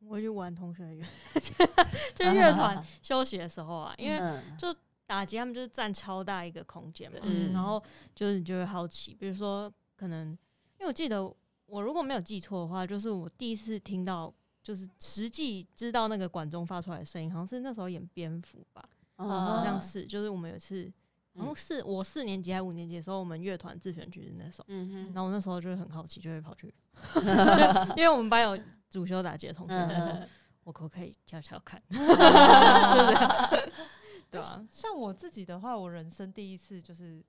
[0.00, 1.04] 我去玩同学的乐，
[2.14, 4.18] 就 乐团休息的时候啊，因为
[4.58, 4.74] 就
[5.06, 7.52] 打击他们就是占超大一个空间嘛，嗯。
[7.52, 7.82] 然后
[8.14, 11.22] 就是你就会好奇，比如说可能，因为我记得
[11.66, 14.32] 我如果没有记错的话，就是我第一次听到，
[14.62, 18.82] 就是实际知道那个管中发出来的声音，好像是那时候演蝙蝠吧，
[19.16, 20.92] 好啊像是，就是我们有一次，
[21.34, 26.72] 然后四我四年级还五年级的时候，我们乐团自选曲是那首，嗯然后我那时候就是很好奇，就会跑去，
[27.96, 30.28] 因为我们班有主修打击的同学，嗯
[30.64, 31.82] 我可不可以悄悄看？
[34.30, 37.24] 对啊，像我自己的话，我人生第一次就是。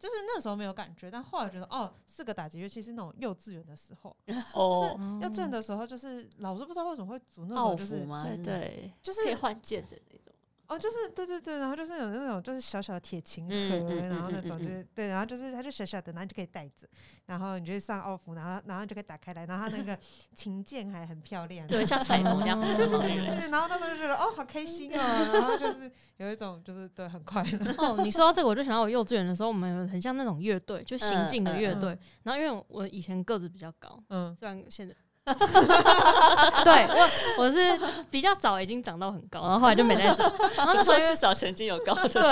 [0.00, 8.06] 就是那时候没有感觉，但后来觉得哦，是个打击乐器，是那种幼稚园的时候，就是哦，幼稚园的时候，就是老师不知道为什么会组那种，就是？
[8.22, 10.32] 对对，就是可以换键的那种。
[10.68, 16.86] 哦，就是对对对，然后就是有那种就是小小的铁琴盒，嗯嗯嗯然后那种就是对，然后就是它就小小的，然后你就可以带着，
[17.24, 19.98] 然后你就上奥福，然后然后就可以打开来，然后它那个
[20.36, 31.80] 琴键还很漂亮，对，像彩虹一样， 对对对对对 对，然后那时候就觉得哦，好开心哦，然后就是有一种就是对很快乐，哦，你说到这个，我就想到我幼稚园的时候，我们很像那种乐队，就行进的乐嗯。
[31.80, 31.98] 队。
[32.24, 34.94] 然后因为我以前个子比较高，嗯，虽然现在，
[36.64, 37.08] 对我
[37.44, 37.78] 我是
[38.10, 40.30] 比较早已经长到很高，然后后来就没再长。
[40.56, 42.22] 然后那时候因为至少曾经有高的对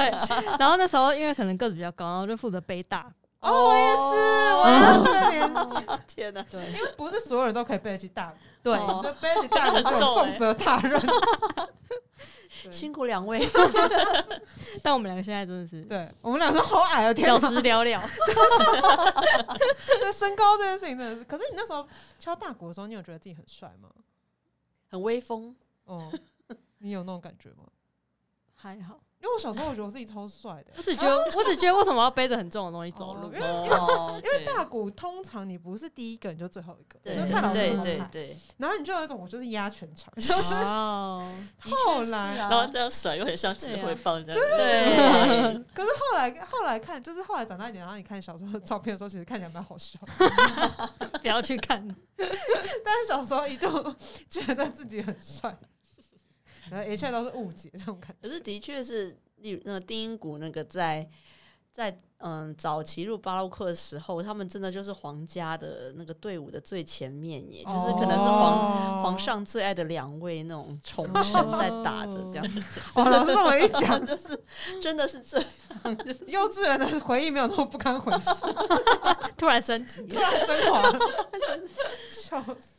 [0.59, 3.07] 然后那时候因为可能个子比较高，然后就负责背大。
[3.40, 3.99] 哦，我也是，
[4.57, 6.44] 我也是 天哪！
[6.51, 8.36] 对因为不是所有人都可以背得起大鼓，
[8.66, 9.00] 对，哦。
[9.00, 11.00] 就背得起大人这种重责大任，
[12.64, 12.72] 对。
[12.72, 13.38] 辛苦两位，
[14.82, 18.02] 但我们两个现在真的是对我们两个好矮哦，天小哪时了了。
[20.00, 21.86] 对身高这件事情真的是，可是你那时候
[22.18, 23.88] 敲大鼓的时候，你有觉得自己很帅吗？
[24.88, 25.54] 很威风。
[25.84, 26.10] 哦，
[26.78, 27.64] 你有那种感觉吗？
[28.56, 33.40] 还好，因为我小时候我觉得我自己超帅的、我只觉得，我只觉得为什么要背着很重的东西走路哦因？
[33.40, 40.12] 为哦，因为大鼓通常你不是第一个，你就最后一个，对就看老师对怎么拍，对对，然后你就有一种我就是压全场。
[40.16, 44.40] 然，后来，啊然后这样甩，又很像指挥棒这样。
[44.40, 49.98] 对， 可是后来后来看，就是后来长大一点，然后你看小时候的照片的时候，其实看起来蛮好笑。
[51.20, 51.86] 不要去看。
[52.16, 53.94] 但是小时候一度
[54.28, 55.56] 觉得自己很帅，
[56.70, 58.28] 然后一切都是误解这种感觉。
[58.28, 61.08] 可是的确是，例如那个低音鼓那个在
[61.72, 74.42] 在嗯早期入巴洛克的时候，他们真的就是皇家的那个队伍的最前面耶，就是可能是皇、哦皇上最爱的两位那种宠臣在打的这样子，哇，老师这么一讲， 就是
[74.80, 75.46] 真的是这样
[76.26, 78.34] 幼稚园的回忆没有那么不堪回首，
[79.36, 80.82] 突然升级 突，然升华，
[82.10, 82.75] 笑死。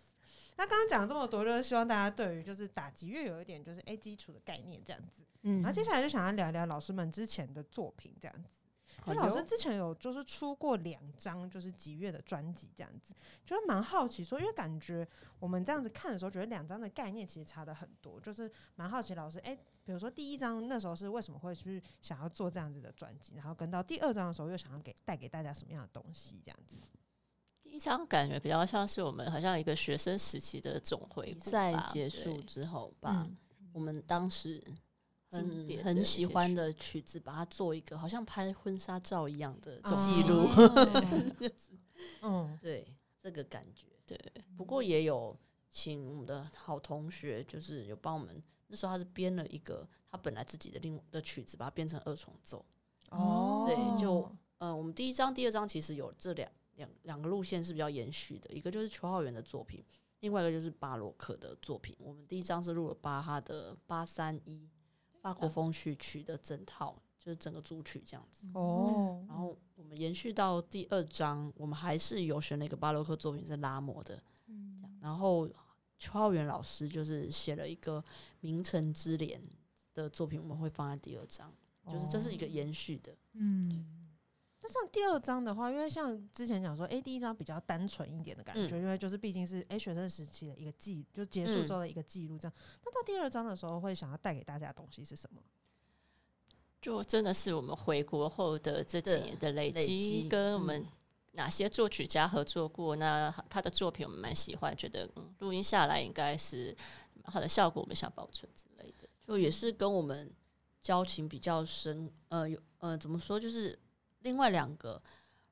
[0.67, 5.23] 那刚刚讲了这么多，就是希望大家对于就是打击乐有一点就是哎基础的概念这样子。
[5.43, 8.63] 嗯然后接下来就想要聊聊老师们之前的作品这样子。
[9.05, 13.13] 就老师之前有就是出过两张就是吉乐的专辑这样子，
[13.45, 15.07] 就蛮好奇说，因为感觉
[15.39, 19.55] 我们这样子看的时候，觉得两张的概念其实差的很多，就是蛮好奇老师，哎、
[19.85, 26.77] 比如说第一张那时候是为什么会去想要做这样子的专辑，然后跟到第二张的时候又想要给带给大家什么样的东西这样子。
[27.77, 33.37] 第一张感觉比较像是我们好像一个学生时期的总回顾比赛结束之后吧，嗯
[33.71, 34.59] 我们当时
[35.29, 40.47] 很很喜欢的曲子，把它做一个好像拍婚纱照一样的哦记录，
[42.21, 43.85] 哦 嗯，对这个感觉。
[44.07, 44.19] 对，
[44.57, 45.37] 不过也有
[45.69, 48.41] 请我们的好同学，就是有帮我们。
[48.65, 52.65] 那时候他是编了一个他本来自己的另的曲子，把它编成二重奏。
[53.11, 59.83] 哦，对就嗯、我们第一章、第二章其实有这两两两个路线是比较延续的，一个就是邱浩源的作品，
[60.21, 61.95] 另外一个就是巴洛克的作品。
[61.99, 64.67] 我们第一章是录了巴哈的八三一
[65.21, 68.47] 法国风序曲的整套，就是整个组曲这样子。
[68.53, 74.15] 哦，然后我们延续到第二章，我们还是有选了一个巴洛克作品是拉摩的，
[74.45, 74.97] 这样。
[75.01, 75.47] 然后
[75.99, 77.99] 邱浩源老师就是写了一个
[78.41, 79.41] 《名城之恋》
[79.93, 81.53] 的作品，我们会放在第二章，
[81.91, 83.15] 就是这是一个延续的。
[83.33, 83.96] 嗯，
[84.67, 92.53] 那像第二章的话，因为像之前讲说，哎、第一章比较单纯一点的感觉，嗯因为就是毕竟是哎、学生时期的一个记，就结束之后的一个记录这样。
[92.83, 95.41] 那到第二章的时候，会想要带给大家的东西是什么？
[96.81, 100.87] 就真的是我们回国后的这几年的累累积，跟我们嗯
[101.31, 106.75] 哪些作曲家合作过，那他的作品我们蛮喜欢，觉得嗯录音下来应该是
[107.23, 109.07] 蛮好的效果，我们想保存之类的。
[109.25, 110.29] 就也是跟我们
[110.81, 113.77] 交情比较深，呃，有呃，怎么说，就是
[114.27, 115.01] 另外两个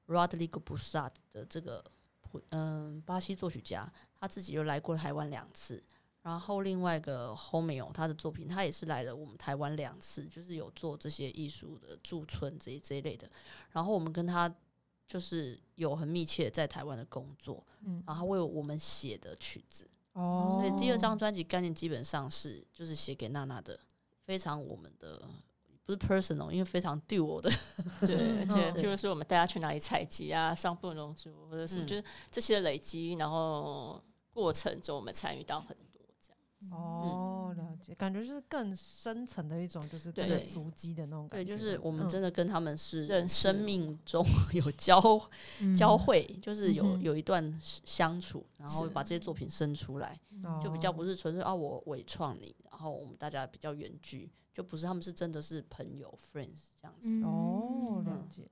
[0.08, 1.82] Rodrigo Bussard 的这个
[2.20, 5.82] 普嗯、巴西作曲家，他自己又来过台湾两次。
[6.22, 13.30] 然后另外一个 Homeo 他的作品，他也是来了我们台湾两次，就是有做这些艺术的驻村这一这一类的。
[13.72, 14.54] 然后我们跟他
[15.08, 23.80] 就是有很密切在台湾的工作，嗯，然后他为我们写的曲子，哦所以第二张专辑概念基本上是就是写给娜娜的，
[24.26, 25.22] 非常我们的
[25.86, 27.50] 不是 personal，因为非常 duo 的，
[28.08, 28.74] 对，而且嗯。
[28.74, 31.88] 譬如说我们带他去哪里采集啊，上布农族或者什么，嗯。
[31.88, 34.02] 就是这些累积，然后
[34.34, 36.80] 过程中我们参与到很多这样。
[36.80, 40.28] 哦，了解，感觉就是更深层的一种，就是对。
[40.28, 42.10] 有足迹的那种感觉对，就是我们嗯。
[42.10, 45.00] 真的跟他们是生命中 有交
[45.78, 50.20] 交汇，就是有有一段相处，然后把这些作品生出来，
[50.64, 57.24] 就比较不是是纯粹啊我伪创你，然后我们大家比较远距，就不是他们是真的是朋友 friends 这样子，嗯。
[57.24, 58.52] 哦，了解。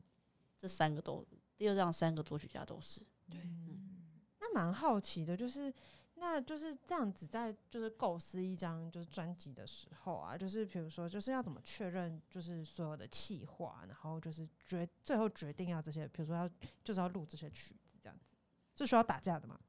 [0.58, 1.26] 这三个都
[1.58, 3.02] 第二张三个作曲家都是。
[3.30, 4.02] 对，嗯。
[4.40, 5.74] 那蛮好奇的，就是
[6.16, 16.50] 那就是这样子，在就是构思一张就是专辑的时候啊，就是比如说就是要怎么确认就是所有的企划，然后就是决最后决定要这些，比如说要
[16.82, 18.38] 就是要录这些曲子这样子，
[18.78, 19.60] 是需要打架的吗？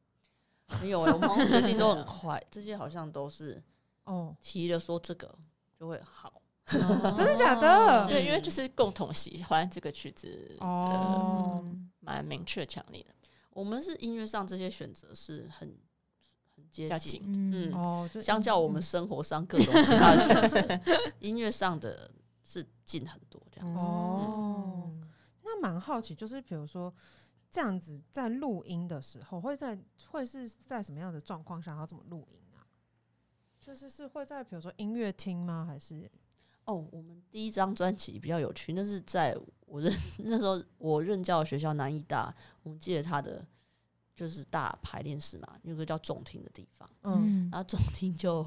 [0.81, 3.63] 没有、欸，我们最近都很快，这些好像都是
[4.05, 5.37] 哦，提了说这个
[5.79, 6.41] 就会好。
[6.67, 8.07] 真的假的？
[8.09, 11.65] 对，因为就是共同喜欢这个曲子，呃，哦，
[12.01, 13.15] 蛮明确强烈的。
[13.51, 15.77] 我们是音乐上这些选择是很
[16.57, 17.21] 很接近。
[17.27, 17.71] 嗯。
[17.75, 20.81] 哦，就相较我们生活上各种其他的选择，
[21.21, 22.11] 音乐上的
[22.43, 23.85] 是近很多这样子。
[23.85, 24.91] 哦，
[25.43, 26.91] 那蛮好奇，就是比如说
[27.51, 29.79] 这样子在录音的时候，会在
[30.09, 32.39] 会是在什么样的状况下要怎么录音？
[32.39, 32.44] 啊？
[33.65, 35.65] 就是是会在比如说音乐厅吗？
[35.67, 36.11] 还是
[36.65, 39.37] 哦，我们第一张专辑比较有趣，那是在
[39.67, 43.45] 我任 那时候我任教的学校南艺大，我们记得他的
[44.15, 48.47] 就是大排练室嘛，有个叫总厅的地方，嗯然后总厅就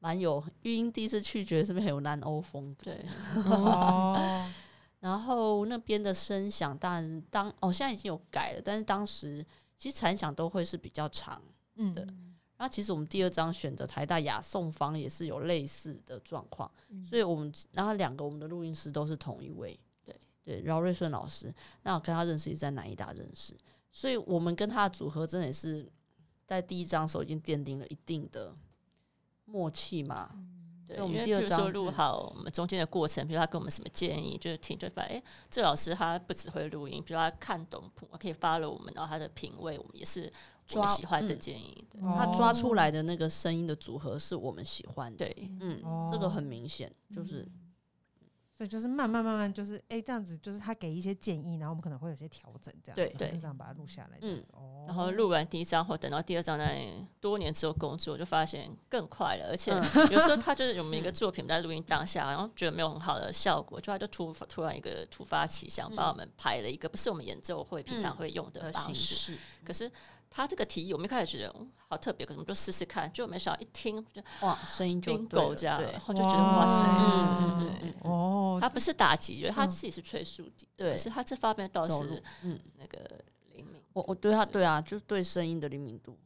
[0.00, 2.84] 蛮有育英第一次去，觉得是不是很有南欧风格？
[2.84, 3.04] 对，
[3.50, 4.48] 哦
[5.00, 9.44] 然后那边的声响，当然当哦现在已经有改了，但是当时
[9.76, 11.40] 其实残响都会是比较长。
[11.76, 12.27] 嗯
[12.58, 16.68] 对然后其实我们第二张选的台大雅颂方也是有类似的状况，
[17.08, 23.56] 所以我们然后两个我们的录音师都是同一位，对对，饶瑞顺老师，那我跟他认识也是在南医大认识，
[23.92, 25.88] 所以我们跟他的组合真的也是
[26.44, 28.52] 在第一张时候已经奠定了一定的
[29.44, 30.30] 默契嘛，
[30.88, 41.38] 对，我们第二章比如说录嗯好我们中间的过程，比如他给我们什么建议，就是听就发现，哎、这老师他不只会录音，比如他看懂谱，可以 follow 我们，然后他的品味，我们也是我抓们喜欢的嗯。
[41.38, 41.86] 建议。
[41.90, 42.00] 对。
[42.00, 47.44] 他抓哦出来的那个声音的组合是我们喜欢的，对，嗯，哦这个很明显，就是
[48.56, 53.30] 所以就是慢慢慢慢，就是哎、这样子，就是他给一些建议，然后我们可能会有些调整，这样子对。
[53.40, 54.44] 这样把它录下来，这样子。
[54.52, 56.88] 哦，然后录完第一张后，等到第二张在
[57.20, 59.46] 多年之后工作，就发现更快了。
[59.50, 60.10] 而且嗯。
[60.10, 68.92] 有时候他就是我们一个 作品在录音当下，然后觉得没有很好的效果，就他就突发突然一个突发奇想，帮我们排了一个不是我们演奏会平常会用的方。
[68.92, 69.88] 式，可是
[70.30, 77.88] 他这个提议，我们一开始觉得、嗯、好特别，可是我们就试试看，就没想到一听就哇，声音就对 bingo 了这样，然后就觉得哇塞，就是嗯对。
[77.88, 82.98] 嗯哦，他不是打击乐，他嗯自己是吹竖笛，对可是他这方面倒是，嗯，那个
[83.52, 83.82] 灵敏。
[83.92, 86.16] 我我对他对啊，就是对声音的灵敏度，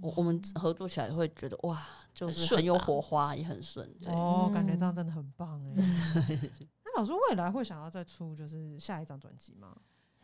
[0.00, 5.74] 我我们合作起来会觉得哇，就是很有火花，也很顺，对，哦，感觉这样嗯真的很棒哎。
[6.84, 9.76] 那老师未来会想要再出就是下一张专辑吗？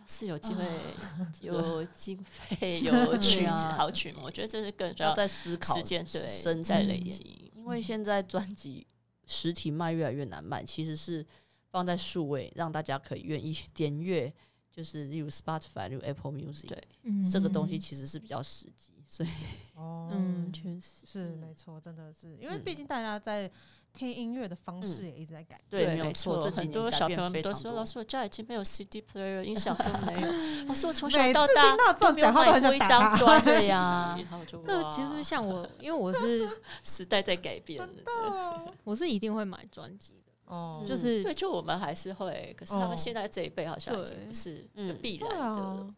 [0.06, 7.50] 是有机会啊有经费 有曲好曲目，我觉得这是更需要要在思考时间对生在累积。
[7.54, 8.86] 因为现在专辑
[9.26, 11.24] 实体卖越来越难卖，其实是
[11.70, 14.32] 放在数位让大家可以愿意 点阅，
[14.70, 16.88] 就是例如 Spotify、例如 Apple Music，对。
[17.02, 19.28] 嗯这个东西其实是比较实际，所以
[19.76, 23.48] 哦， 嗯，确实，是嗯没错，真的是因为嗯毕竟大家在
[23.92, 25.86] 听音乐的方式也一直在改变。
[25.86, 27.84] 对，没有错，这几很年改多小朋友变非常们都说，老。
[27.84, 30.32] 师我家已经没有 CD player，音响都没有。
[30.66, 34.18] 老师我从小到大都没有买过一张专辑，对呀
[34.66, 36.48] 这其实像我， 因为我是
[36.82, 44.68] 时代在改变了，我是一定会买专辑的，哦，嗯就是对，就我们还是会，可是他哦们现在这一辈好像已经不是
[45.00, 45.94] 必然的啊了。，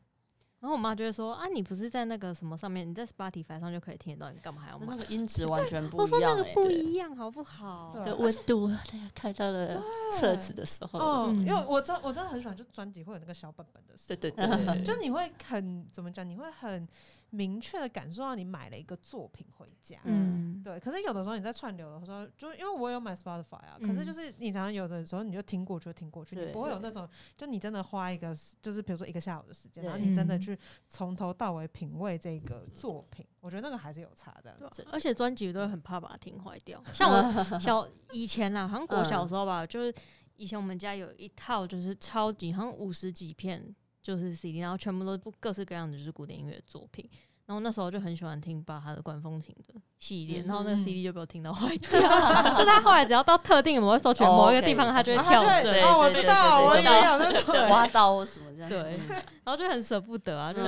[0.67, 4.87] 然后我妈就会说啊，你不是在那个什么上面，你在 Spotify 上就可以听得到，你干嘛还要买？
[4.89, 7.95] 那个音质完全 不我说那一样哎、个不一样，好不好？
[8.19, 9.81] 温度， 大家看到了
[10.13, 16.29] 册子的时候，因为我真我真的很喜欢，就专辑会有那个小本本的时候，对对对对， 就你会很怎么讲？
[16.29, 16.89] 你会很
[17.37, 19.99] 明确的感受到你买了一个作品回家。
[20.05, 27.07] 嗯，对，可是有的时候你在串流的时候，就因为我有买 Spotify 啊，可是嗯就是你常常有的时候你就听过去就听过去，你不会有那种
[27.37, 30.59] 就你真的花一个就是比如说一个下午的时间，然后你真的去
[30.89, 34.57] 从头到尾品味这个作品，我觉得那个还是有差的。
[34.91, 36.83] 而且专辑我都会很怕把它听坏掉。
[36.95, 39.95] 像我 小以前啦，好像国小时候吧，就是
[40.37, 47.09] 以前我们家有一套就是超级好像五十几片就是 CD，然后全部都不各式各样的就是古典音乐作品。
[47.47, 51.91] 然后那时候就很喜欢听巴哈的管风琴的系列，然后那个嗯 CD 就被我听到坏 掉。
[52.55, 55.43] 就是他后来只要到特定的某个搜寻哦某一个地方，他就会啊跳。
[55.43, 57.69] 哦，我对知道，我也有那种。
[57.69, 58.69] 刮到或什么这样。
[58.69, 60.61] 对，然后就很舍不得啊，就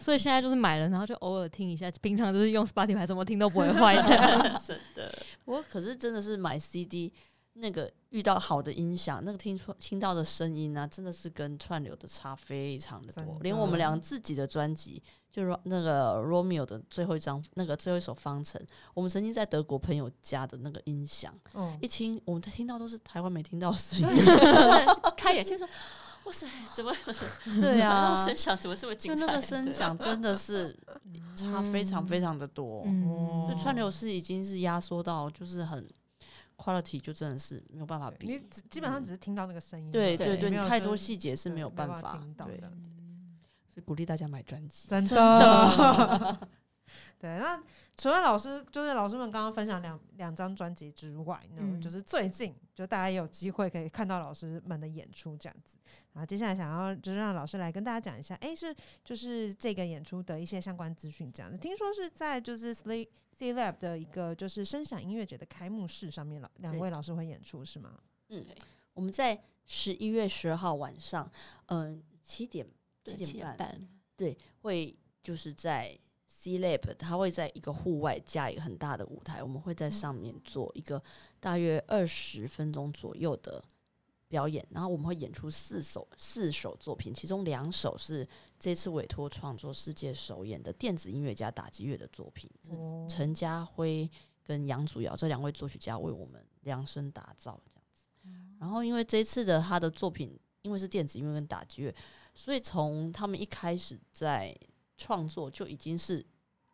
[0.00, 4.40] 所以现在就是买了，然后就偶尔听一下，平常就是用 Spotify 怎么听都不会坏这样。
[4.66, 7.12] 真的，我可是真的是买 CD，
[7.54, 13.40] 那个遇到好的音响，那个听出听到的声音啊，真的是跟串流的差非常的多的。
[13.42, 15.00] 连我们俩自己的专辑，
[15.30, 18.60] 就是那个 Romeo 的最后一张，那个最后一首方程，
[18.92, 24.06] 我们曾经在德国朋友家的那个音响，嗯一听我们听到都是台湾没听到的声音。
[25.16, 25.66] 开眼界说，
[26.24, 26.92] 哇塞，怎么
[27.60, 29.26] 对啊那声响怎么这么就精彩？
[29.26, 30.76] 那个声响真的是
[31.36, 32.82] 差非常非常的多。
[32.86, 35.88] 嗯就串流是已经是压缩到就是很
[36.56, 38.26] quality，就真的是没有办法比。
[38.26, 38.40] 你
[38.70, 42.68] 基本上只是听到那个声音，对对对对，你太多细节是没有办法听到对，的。
[43.70, 44.88] 所以鼓励大家买专辑。
[44.88, 46.48] 真真的。
[47.24, 47.58] 对，那
[47.96, 55.78] 除了老师，就是老师们刚刚分享两两张专辑之外呢，嗯就是最近就大家也有机会可以看到老师们的演出这样子。
[56.12, 61.56] 然后接下来想要就是让老师来跟大家讲一下，诶，是就是这个演出的一些相关资讯这样子。
[61.56, 67.98] 听说是在就是 C C Lab 的一个就是声响音乐节的开幕式上面，老两位老师会演出是吗？
[68.28, 68.44] 嗯，
[68.92, 71.30] 我们在十一月十号晚上，
[71.68, 72.66] 嗯，七点
[73.02, 75.98] 七点，半，对，会就是在
[76.44, 81.02] C Lab，它会在一个户外加一个很大的舞台，我们会在上面做一个
[81.40, 83.64] 大约二十分钟左右的
[84.28, 88.28] 表演，然后我们会演出四首四首作品，其中两首是
[88.58, 94.10] 这次委托创作世界首演的电子音乐家打击乐的作品，是哦陈家辉
[94.42, 98.02] 跟杨祖尧这两位作曲家为我们量身打造这样子。
[98.60, 101.94] 然后因为这次的他的作品，因为是电子音乐跟打击乐，
[102.34, 104.54] 所以从他们一开始在
[104.98, 106.24] 创作就已经是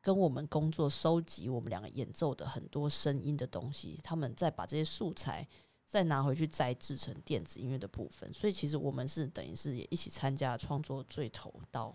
[0.03, 5.47] 跟我们工作收集我们两个演奏的很多声音的东西，他们再把这些素材
[5.87, 8.33] 再拿回去再制成电子音乐的部分。
[8.33, 11.95] 所以其实我们是等于是也一起参加创作最头到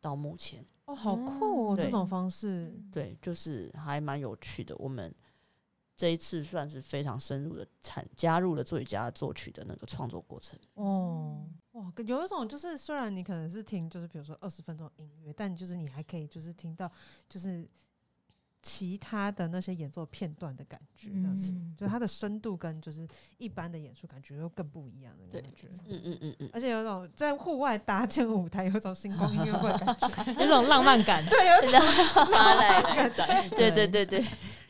[0.00, 0.64] 到目前。
[0.86, 2.74] 哦，好酷哦，这种方式。
[2.90, 4.76] 对，就是还蛮有趣的。
[4.76, 5.14] 我们
[6.02, 10.58] 这一次算是非常深入的参加入了作曲家作曲的那个创作过程。
[10.74, 16.90] 哦，哇，有一种就是虽然你可能是听就是比如说二十分钟音乐，但就是你还可以就是听到
[17.28, 17.64] 就是
[18.62, 21.74] 其他的那些演奏片段的感觉，这样子，嗯。
[21.76, 23.06] 就是它的深度跟就是
[23.38, 25.68] 一般的演出感觉又更不一样的感觉。
[25.88, 31.24] 嗯嗯嗯嗯，而且有种在户外搭建舞台，有种星光音乐会的感觉，有种浪漫感。
[31.26, 34.24] 对，有一种拉来来展，对对对对，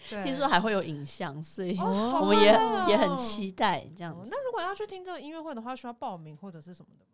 [0.08, 0.24] 对。
[0.24, 2.46] 听说还会有影像，所以哦我们也
[2.88, 4.20] 也很哦期待这样子。
[4.20, 7.10] 哦那如果要去听这个音乐会的话，需要报名或者是什么的吗？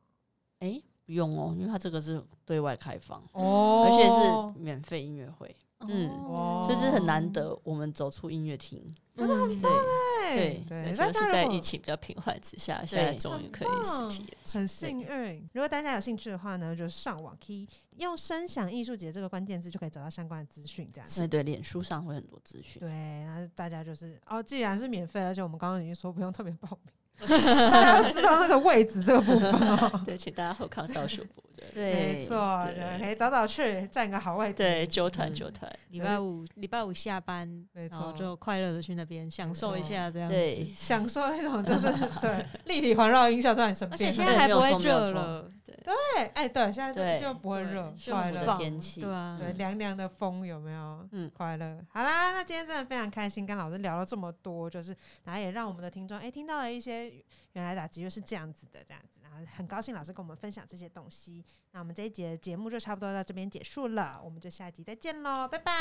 [0.61, 3.87] 哎，不用哦，因为它这个是对外开放，哦。
[3.87, 8.83] 而且是免费音乐会，嗯哦所以是很难得我们走出音乐厅。
[9.15, 9.27] 嗯，
[9.61, 14.59] 对，对对，而大家如果且是在疫情比较平缓之下，现在终于可以实体演出。
[14.59, 15.49] 很幸运。
[15.53, 17.67] 如果大家有兴趣的话呢，就上网可以
[17.97, 21.21] 用“声响艺术节”这个关键字就可以找到相关的资讯，这样子。
[21.23, 22.79] 对对，脸书上会很多资讯。
[22.81, 22.91] 对，
[23.25, 26.93] 那大家就是哦，既然是免费，而且我们刚刚已经说不用特别报名，
[27.27, 30.01] 大知道那个位置这个部分哦。
[30.07, 31.65] 对，请大家后康少数部对。
[31.75, 32.59] 对，没错，
[33.01, 34.55] 可以早早去占个好位置。
[34.55, 41.89] 对，纠团嗯纠团，礼拜五礼拜五下班，没然后错就快乐的去那边享受一下这样。，对，享受一种就是
[42.21, 45.51] 对立体环绕音效在你身而，且现在还不会热了，
[45.85, 50.79] 对，哎，对，现在对就不会热，就快乐舒服的天气对啊，对，凉凉的风有没有？
[50.81, 51.79] 嗯嗯，快乐。
[51.91, 57.11] 好啦，那今天真的非常开心，跟老师聊了这么多，就是然后也让我们的听众哎、听到了一些
[57.53, 61.45] 原来打击乐是这样子的，这样子，然后很高兴老师跟我们分享这些东西。
[61.73, 65.73] 那我们这一节节目就差不多到这边结束了，我们就下一集再见喽，拜拜，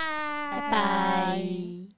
[0.52, 1.97] 拜拜拜。